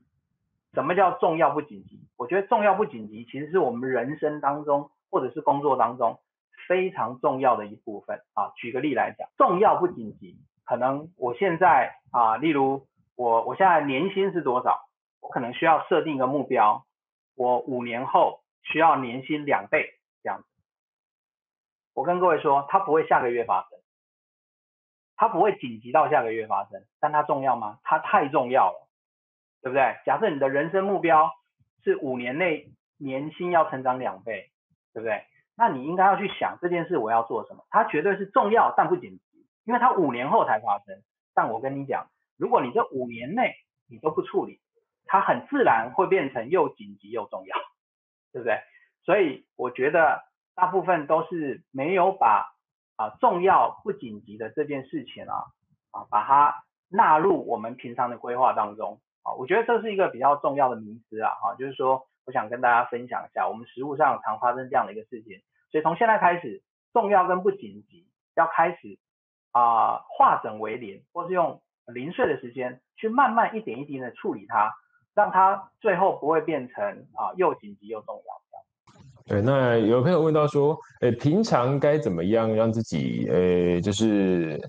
[0.72, 2.00] 什么叫重要不紧急？
[2.16, 6.18] 我觉得重要不紧急其实是我们人生当中或者是工作当中
[6.66, 8.52] 非常重要的一部分啊。
[8.56, 14.80] 举个例来讲，重要不紧急，可能我现在啊，例如我我现在年薪是多少？
[15.20, 16.84] 我可能需要设定一个目标，
[17.36, 19.90] 我五年后需要年薪两倍。
[21.94, 23.78] 我跟各位说，它不会下个月发生，
[25.16, 27.78] 它不会紧急到下个月发生，但它重要吗？
[27.82, 28.88] 它太重要了，
[29.62, 29.96] 对不对？
[30.04, 31.30] 假设你的人生目标
[31.84, 34.50] 是五年内年薪要成长两倍，
[34.94, 35.24] 对不对？
[35.54, 37.64] 那你应该要去想这件事我要做什么？
[37.68, 41.02] 它绝对是重要但不紧急，因为它五年后才发生。
[41.34, 43.54] 但我跟你讲，如果你这五年内
[43.86, 44.60] 你都不处理，
[45.04, 47.56] 它很自然会变成又紧急又重要，
[48.32, 48.60] 对不对？
[49.04, 50.22] 所以我觉得
[50.54, 52.54] 大部分都是没有把
[52.96, 55.46] 啊重要不紧急的这件事情啊
[55.90, 65.40] 啊把它纳入我们平常的规划当中啊，我觉得这是一个比较重要的迷思啊哈，就是说我想跟大家分享一下，我们实务上常发生这样的一个事情，
[65.70, 68.98] 所以从现在开始，重要跟不紧急要开始
[69.52, 74.74] 啊化整为零，或是用零碎的时间去慢慢一点一滴的处理它，
[75.14, 78.42] 让它最后不会变成啊又紧急又重要。
[79.26, 84.60] 对，那有朋友问到说，呃，平常该怎么样让自己，呃，就是，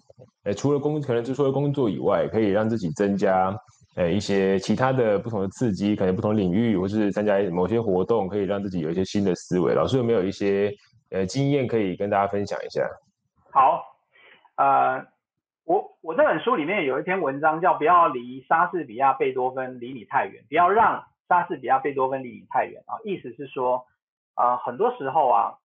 [0.43, 3.53] 呃，除了工，可能就除了工作以外，可以让自己增加，
[3.95, 9.73] 呃，一些其他的不同的刺激，可能不同领域，或是参加某些活动，可以让自己有一些新的思维。
[9.73, 10.71] 老师有没有一些，
[11.09, 12.87] 呃，经验可以跟大家分享一下？
[13.51, 13.83] 好，
[14.57, 15.03] 呃，
[15.65, 23.83] 我我这本书里面有一篇文章叫“不要离莎士比亚、贝多芬离你太远”，不要让莎士比亚、贝多芬离你太远啊，意思是说。
[24.35, 25.59] 啊，很多时候啊，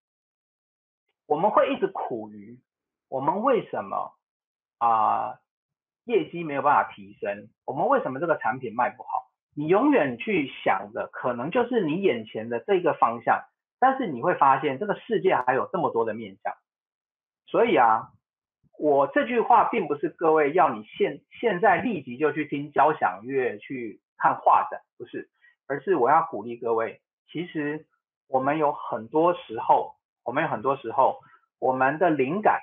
[1.27, 2.61] 我们会一直苦于
[3.09, 4.13] 我们为什么
[4.77, 5.39] 啊
[6.05, 9.09] 业绩没有办法提升，我们为什么这个产品卖不好？
[9.55, 13.43] 你永远去想着可能就是你眼前的这个方向，
[13.81, 16.53] 但是你会发现这个世界还有这么多的面向。
[17.47, 18.11] 所以啊，
[18.79, 25.31] 我这句话并不是各位要你现现在立即就去听交响乐去看画展，不是，
[25.67, 27.01] 而是我要鼓励各位，
[27.33, 27.87] 其实。
[28.29, 31.21] 我们有很多时候，我们有很多时候，
[31.59, 32.61] 我们的灵感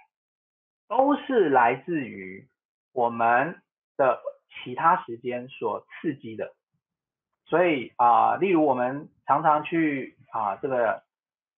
[0.87, 2.47] 都是来自于
[2.93, 3.59] 我们
[3.97, 4.21] 的
[4.63, 6.53] 其他时间所刺激的。
[7.47, 11.03] 所以啊，例如我们常常去啊，这个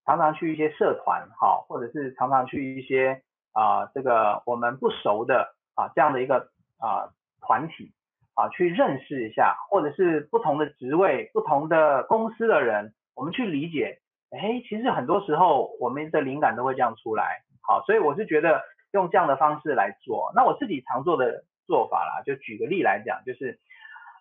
[0.05, 6.49] 常常去一些社团，哈，或者是常常去一些啊，这个我们不熟的啊这样的一个
[6.80, 7.91] 啊团体
[8.36, 12.93] 啊，去认识一下，或者是不同的职位、不同的公司的人。
[13.18, 13.99] 我们去理解，
[14.30, 17.43] 哎，其实很多时候我们的灵感都会这样出来。
[17.61, 18.61] 好，所以我是觉得
[18.91, 20.32] 用这样的方式来做。
[20.36, 23.59] 那我自己常做的做法啦，就举个例来讲，就是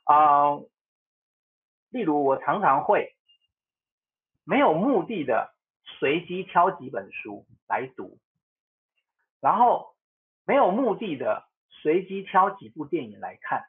[0.05, 0.57] 啊，
[1.91, 3.15] 例如我常常会
[4.45, 5.53] 没有目的的
[6.01, 8.17] 随机挑几本书来读，
[9.43, 9.95] 然后
[10.47, 13.67] 没有目的的随机挑几部电影来看。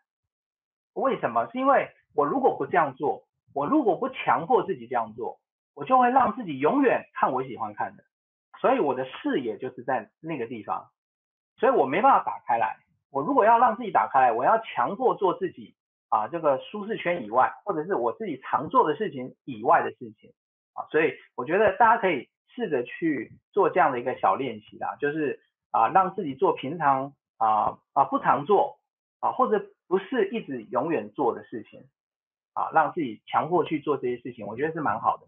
[0.93, 1.51] 为什么？
[1.51, 3.26] 是因为我如果不这样做。
[3.57, 5.39] 我如果不强迫自己这样做，
[5.73, 8.03] 我就会让自己永远看我喜欢看的，
[8.61, 10.91] 所以我的视野就是在那个地方，
[11.57, 12.77] 所以我没办法打开来。
[13.09, 15.73] 我如果要让自己打开来，我要强迫做自己
[16.09, 20.33] 啊这个舒适圈以外，或者是我自己常做的事情以外的事情
[20.75, 20.85] 啊。
[20.91, 25.39] 所以我觉得大家可以试着去做这样的一个小练习啦，就是
[25.71, 28.77] 啊让自己做平常啊啊不常做
[29.19, 31.87] 啊或者不是一直永远做的事情。
[32.57, 35.23] 啊，让自己强迫去做这些事情，我觉得是蛮好的。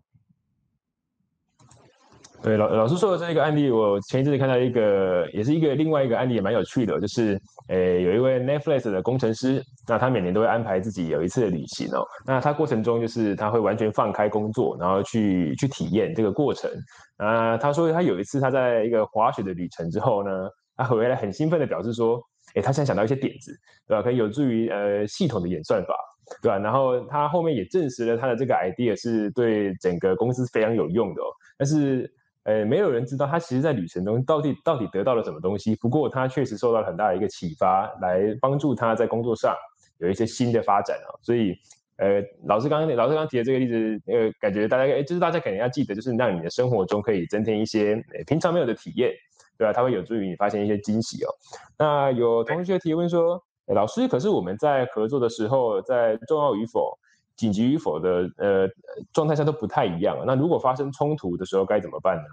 [2.42, 12.02] 对老老师说的这一个案例，我前一阵子看到一个，也是一个另外一个案例，也蛮有趣的，就是诶，有一位 Netflix 的工程师，那他每年都会安排自己有一次的旅行哦。
[12.26, 16.72] 那他过程中就是他会完全放开工作，然后去去体验这个过程。
[17.18, 20.32] 啊，他说他有一次他在一个滑雪的旅程之后呢，
[20.78, 22.20] 他回来很兴奋的表示说，
[22.56, 23.54] 诶，他现在想到一些点子，
[23.86, 24.02] 对吧？
[24.02, 25.94] 可以有助于呃系统的演算法。
[26.42, 26.58] 对吧？
[26.60, 31.28] 然后他后面也证实了他的这个 idea 是对整个公司非常有用的哦。
[31.58, 32.12] 但是，
[32.44, 35.76] 呃，没有人知道他其实在旅程中到底到底得到了什么东西。
[35.76, 39.56] 不过他确实受到了很大的一个启发，来帮助他在工作上
[39.98, 41.20] 有一些新的发展哦。
[41.22, 41.54] 所以，
[41.98, 49.12] 呃，老师刚刚老师刚提的这个例子，呃，感觉大家哎，就是大家肯定要记得，就是让你的生活中可以增添一些平常没有的体验，
[49.58, 49.74] 对吧？
[49.74, 51.30] 它会有助于你发现一些惊喜哦。
[51.78, 53.44] 那有同学提问说。
[53.76, 56.98] 老师，可是我们在合作的时候，在重要与否、
[57.36, 58.68] 紧急与否的呃
[59.14, 60.18] 状态下都不太一样。
[60.26, 62.24] 那如果发生冲突的时候该怎么办呢？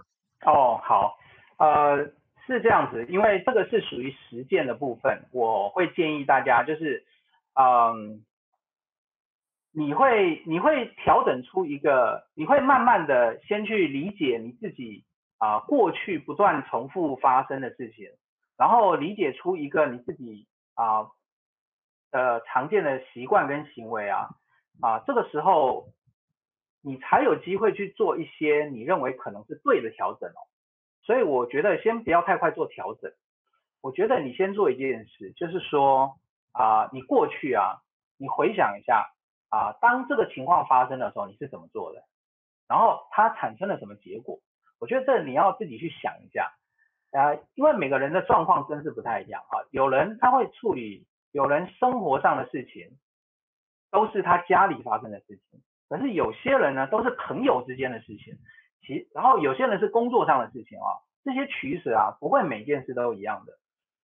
[0.50, 1.14] 哦，好，
[1.58, 1.98] 呃，
[2.46, 7.04] 是这样子，因为这个是属于实践的部分，我会建议大家就是，
[7.54, 8.24] 嗯，
[9.72, 15.04] 你会你会调整出一个，你会慢慢的先去理解你自己
[15.36, 18.06] 啊过去不断重复发生的事情，
[18.56, 21.08] 然后理解出一个你自己啊。
[22.16, 24.30] 呃常见的习惯跟行为啊，
[24.80, 25.92] 啊，这个时候
[26.80, 30.40] 你才有机会去做一些你认为可能是对的调整哦。
[31.02, 33.12] 所以我觉得先不要太快做调整。
[33.82, 36.16] 我觉得你先做一件事，就是说
[36.52, 37.82] 啊，你过去啊，
[38.16, 39.12] 你回想一下
[39.50, 42.02] 啊，当这个情况发生的时候，你是怎么做的？
[42.66, 44.38] 然后它产生了什么结果？
[44.80, 46.50] 我觉得这你要自己去想一下
[47.12, 49.60] 啊，因为每个人的状况真是不太一样啊。
[49.70, 51.04] 有人他会处理。
[51.36, 52.96] 有人生活上的事情
[53.90, 58.38] 都是他家里发生的事情，可是有些人呢都是朋友之间的事情，
[58.80, 60.88] 其然后有些人是工作上的事情啊，
[61.24, 63.52] 这些取舍啊不会每件事都一样的，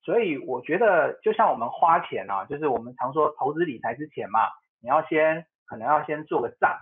[0.03, 4.41] 所以我觉得就像我们花钱啊，就是我们常说投资理财之前嘛，
[4.83, 6.76] 你要先可能要先做个账，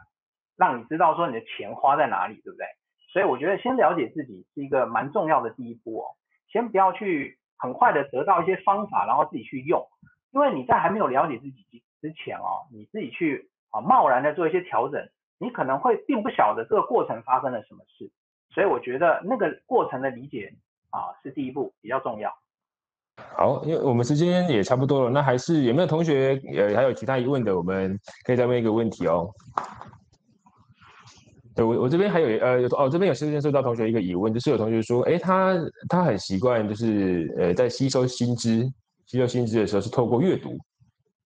[0.57, 2.67] 让你知道说你的钱花在哪里，对不对？
[3.13, 6.07] 所以我觉得先了解自己是一个蛮重要的第一步哦，
[6.49, 9.87] 先不要去很快的得到一些方法，然后自己去用，
[10.33, 15.09] 因为你在还没有了解自己之前哦，你自己去啊贸然的做一些调整，
[15.39, 18.11] 你可能会并不晓得这个过程发生了什么事，
[18.55, 20.53] 所以我觉得那个过程的理解
[20.91, 22.33] 啊是第一步比较重要。
[23.37, 29.31] 好，因为我们时间也差不多了，那还是有没有同学呃还有其他疑问的，我们可以再问一个问题哦。
[31.55, 35.55] 对我我这边还有呃有哦这边有先收到同学一个疑问，就是有同学说，哎他
[35.89, 38.67] 他很习惯就是呃在吸收新知
[39.11, 40.57] 吸收新知的时候是透过阅读，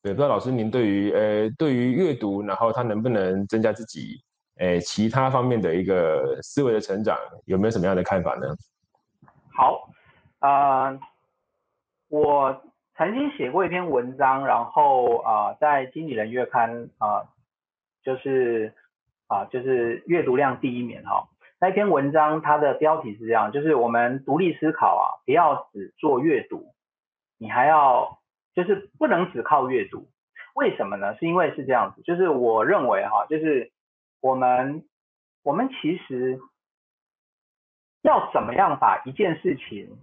[0.02, 4.22] 对，不知道老师您对于呃对于阅读，然后他能不能增加自己
[4.56, 7.14] 诶其他方面的一个思维的成长，
[7.44, 8.46] 有没有什么样的看法呢？
[9.54, 9.90] 好，
[10.38, 10.98] 啊，
[12.08, 12.62] 我
[12.96, 17.28] 曾经写过一篇文章，然后啊在经理人月刊啊
[18.02, 18.72] 就是。
[19.26, 21.26] 啊，就是阅读量第一名哈。
[21.58, 26.73] 那篇文章它的标题是这样，就是我们独立思考啊，不要只做阅读，
[27.44, 28.22] 你还要
[28.54, 30.08] 就是不能只靠阅读。
[30.54, 31.14] 为什么呢？
[31.18, 33.70] 是因为是这样子，就是我认为哈，就是
[34.22, 34.86] 我们
[35.42, 36.40] 我们其实
[38.00, 39.98] 要怎么样把一件事情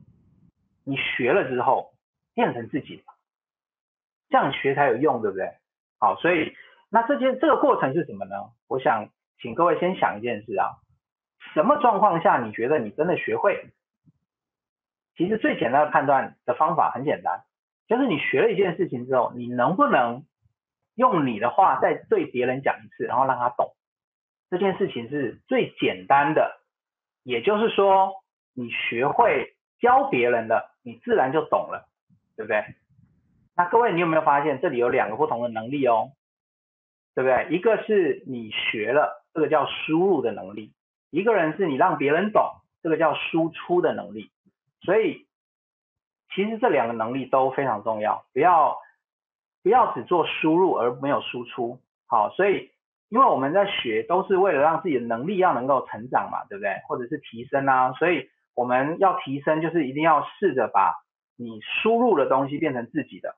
[0.84, 1.94] 你学了之后
[2.36, 3.04] 变成自己的，
[4.30, 5.58] 这样学才有用，对不对？
[5.98, 6.56] 好，所以。
[6.94, 8.36] 那这件这个过程是什么呢？
[8.68, 9.08] 我想
[9.39, 10.76] 请各位先想一件事啊，
[11.54, 13.72] 什么状况下你觉得你真的学会？
[15.16, 17.43] 其实最简单的判断的方法很简单，
[17.88, 20.26] 就是你学了一件事情之后，你能不能
[20.95, 23.76] 用你的话再对别人讲一次，然后让他懂。
[24.49, 26.62] 这件事情是最简单的，
[27.24, 28.14] 也就是说，
[28.53, 31.88] 你学会教别人了，你自然就懂了，
[32.36, 32.64] 对不对？
[33.55, 36.12] 那各位，你有没有发现这里有两个不同的能力哦？
[37.14, 37.47] 对不对？
[37.55, 40.72] 一个是你学了，这个叫输入的能力；
[41.09, 44.32] 一个人是你让别人懂，这个叫输出的能力。
[44.82, 45.27] 所以，
[46.34, 48.77] 其实这两个能力都非常重要，不要
[49.63, 51.79] 不要只做输入而没有输出。
[52.07, 52.71] 好，所以
[53.09, 56.75] 因为我们在学都是为了让自己的能力要能够成长嘛，对不对？
[56.88, 60.95] 或者是提升啊，所以我们要提升，就是一定要试着把
[61.38, 63.36] 你输入的东西变成自己的。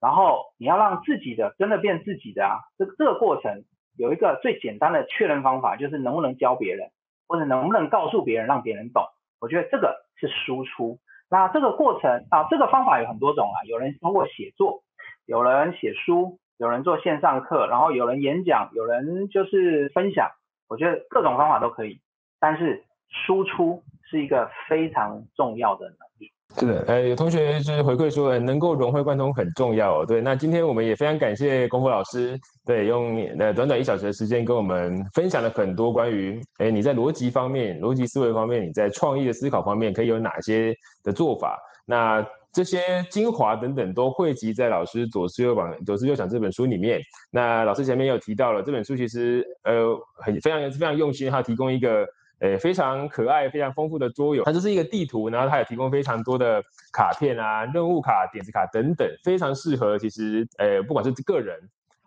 [0.00, 3.64] 然后你要让自己的真的变自己的啊，这这个过程
[3.96, 6.90] 有一个最简单的确认方法，就是能不能教别人，
[7.28, 9.04] 或者能不能告诉别人，让别人懂。
[9.40, 10.98] 我觉得这个是输出。
[11.28, 14.82] 那这个过程啊，这个方法有很多种啊，有人通过写作，
[15.26, 20.30] 有人写书，有人做线上课，然后有人演讲，有人就是分享。
[20.68, 22.00] 我觉得各种方法都可以，
[22.38, 26.09] 但是输出是一个非常重要的能。
[26.58, 30.00] 是的，呃，有同学就是回馈说，能够融会贯通很重要。
[30.00, 40.74] 哦对，那今天我们也非常感谢功夫老师，对，用呃短短一小时的时间跟我们分享了很多关于，哎，你在逻辑方面、逻辑思维方面，你在创意的思考方面可以有哪些
[41.04, 41.56] 的做法？
[41.86, 42.80] 那这些
[43.10, 47.00] 精华等等都汇集在老师左思右想左思右想这本书里面。
[47.30, 52.06] 那老师前面也有提到了，这本书其实呃很非常非常用心，他提供一个。
[52.40, 56.62] 诶，非常可爱、非常丰富的桌游，它就是一个地图，然后它也提供非常多的
[56.92, 61.58] 卡片啊、任务卡、点子卡等等，非常适合其实，诶，不管是个人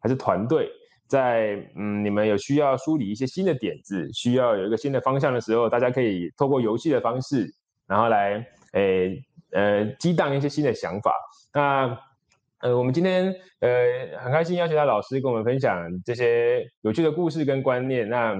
[0.01, 0.69] 还是团队，
[1.07, 7.53] 在嗯，你们有需要梳理一些新的点子，需要有一个新的方向的时候，大家可以透过游戏的方式，
[7.88, 11.13] 然后来诶呃激荡一些新的想法。
[11.53, 11.95] 那
[12.61, 18.09] 呃，我们今天呃很开心邀请到老师跟我们分享这些有趣的故事跟观念。
[18.09, 18.34] 那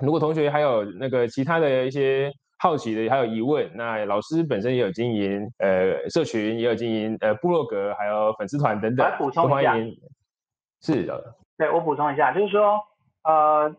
[0.00, 9.08] 如果同学还有那个其他的一些好奇的，还有疑问，那老师本身也有经营呃社群，也有经营呃部落格，还有粉丝团等等。
[9.08, 9.76] 来补充一下，
[10.80, 12.80] 是的，对我补充一下，就是说
[13.24, 13.74] 呃，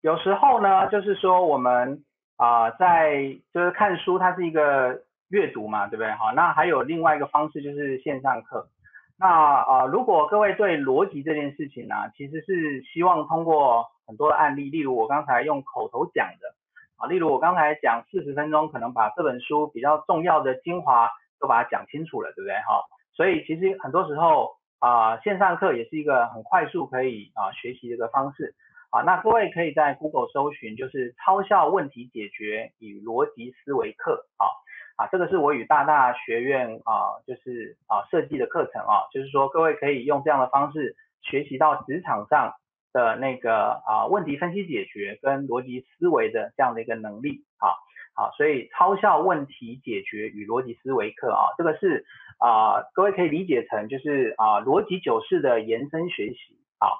[0.00, 2.04] 有时候呢，就是说我们
[2.36, 6.12] 啊在就是看书，它是一个阅读嘛，对不对？
[6.12, 8.68] 好，那还有另外一个方式就是线上课。
[9.16, 16.52] 那啊，如果各位对逻辑这件事情呢，其实是希望通过很多的案例，例如我刚才用口头讲的
[16.98, 21.08] 啊，例如我刚才讲四十分钟，可能把这本书比较重要的精华
[21.38, 22.54] 都把它讲清楚了，对不对？
[22.56, 22.82] 哈，
[23.14, 28.52] 所以其实很多时候啊，线上课也是一个很快速可以啊学习的一个方式
[28.90, 29.02] 啊。
[29.02, 34.50] 那各位可以在 Google 搜寻，就是超效问题解决与逻辑思维课啊。
[34.96, 42.52] 啊，这个是我与大大学院啊，就是啊设计的课程啊，就是说各位可以用这样的方式学习到职场上
[42.92, 47.76] 的那个啊问题分析解决跟逻辑思维的这样的一个能力，好，
[48.14, 52.04] 好，所以超效问题解决与逻辑思维课啊，这个是
[52.38, 56.98] 啊各位可以理解成就是啊逻辑九式的延伸学习，好，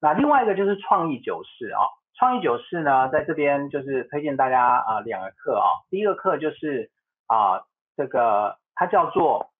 [0.00, 1.80] 那另外一个就是创意九式啊，
[2.18, 6.90] 创意九式呢在这边就是推荐大家啊两个课啊，第一个课就是
[7.26, 7.62] 啊
[7.96, 9.50] 这个它叫做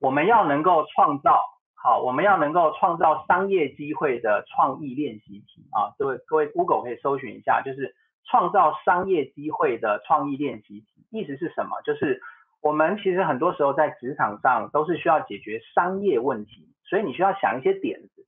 [0.00, 1.53] 我们要能够创造。
[1.86, 11.82] 好，我们要能够创造商业机会的创意练习题啊，各位各位 Google 可以搜寻一下，就是创造商业机会的创意练习题，意思是什么？
[11.84, 12.22] 就是
[12.62, 18.26] 我们其实很多时候在职场上都是需要解决商业问题，所以你需要想一些点子，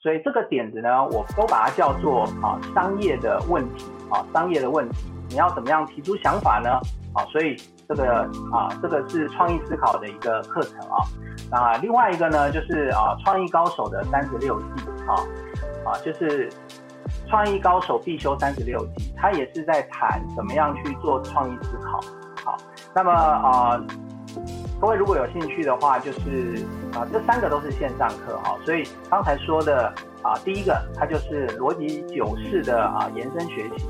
[0.00, 6.80] 所以这个点子呢，我都把它叫做啊商业的问题啊商业的问题，你要怎么样提出想法呢？
[7.14, 7.54] 啊，所以
[7.88, 8.22] 这个
[8.52, 11.04] 啊这个是创意思考的一个课程啊。
[11.50, 14.66] 那另外一个呢，就是啊，创意高手的三十六计
[15.06, 15.14] 啊，
[15.84, 16.50] 啊，就是
[17.28, 22.00] 创意高手必修三十六计，它也是在谈怎么样去做创意思考。
[22.44, 22.56] 好，
[22.94, 23.80] 那么啊，
[24.80, 26.64] 各位如果有兴趣的话，就是
[26.94, 33.86] 啊，这三个都是线上课哈，所以刚才说的啊，第一个它就是逻辑九式的啊延伸学习，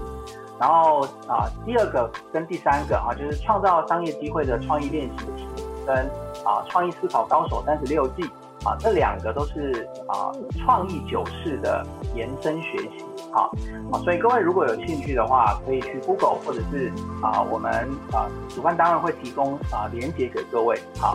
[0.59, 5.47] 然后啊，第二个跟第三个啊，就是创造商业机会的创意练习题
[5.87, 6.11] 跟。
[6.45, 8.23] 啊，创意思考高手三十六计
[8.67, 11.83] 啊，这两个都是啊创意九式的
[12.15, 13.03] 延伸学习
[13.33, 13.49] 啊
[13.91, 16.93] 啊，所以各位如果有兴趣的话，可以去 Google 或者是
[17.23, 17.73] 啊我们
[18.13, 21.15] 啊主办单位会提供啊连接给各位好。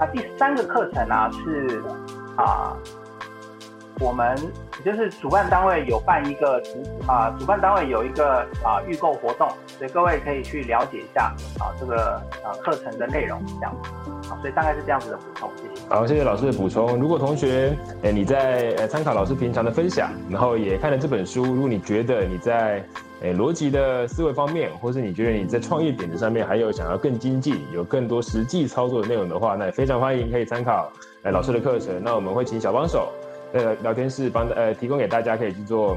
[0.00, 1.82] 那第三个课程呢是
[2.38, 2.74] 啊
[4.00, 4.36] 我们
[4.84, 6.62] 就是主办单位有办一个
[7.06, 13.74] 啊主办单位有一个啊预购活动，所以各位可以去了解一下啊这个啊课程的内容这样。
[14.40, 15.88] 所以大概是这样子的补充，谢谢。
[15.88, 16.98] 好，谢谢老师的补充。
[16.98, 22.82] 如果同学，哎，你在呃参考老师平常的分享，然后也看了这本书，如果你觉得你在
[23.22, 30.90] 哎逻辑的思维方面，或是你觉得你在创业点子上面还有想要更精进、有更多实际操作的内容的话，那也非常欢迎可以参考
[31.24, 32.00] 哎老师的课程。
[32.02, 33.12] 那我们会请小帮手
[33.52, 35.96] 呃聊天室帮呃提供给大家可以去做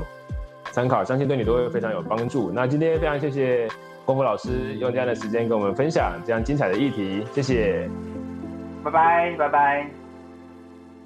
[0.72, 2.52] 参考，相信对你都会非常有帮助。
[2.52, 3.68] 那今天非常谢谢
[4.06, 7.90] 功夫老师用这样的时间跟我们分享这样精彩的议题，谢谢。
[8.84, 10.05] 拜拜，拜拜。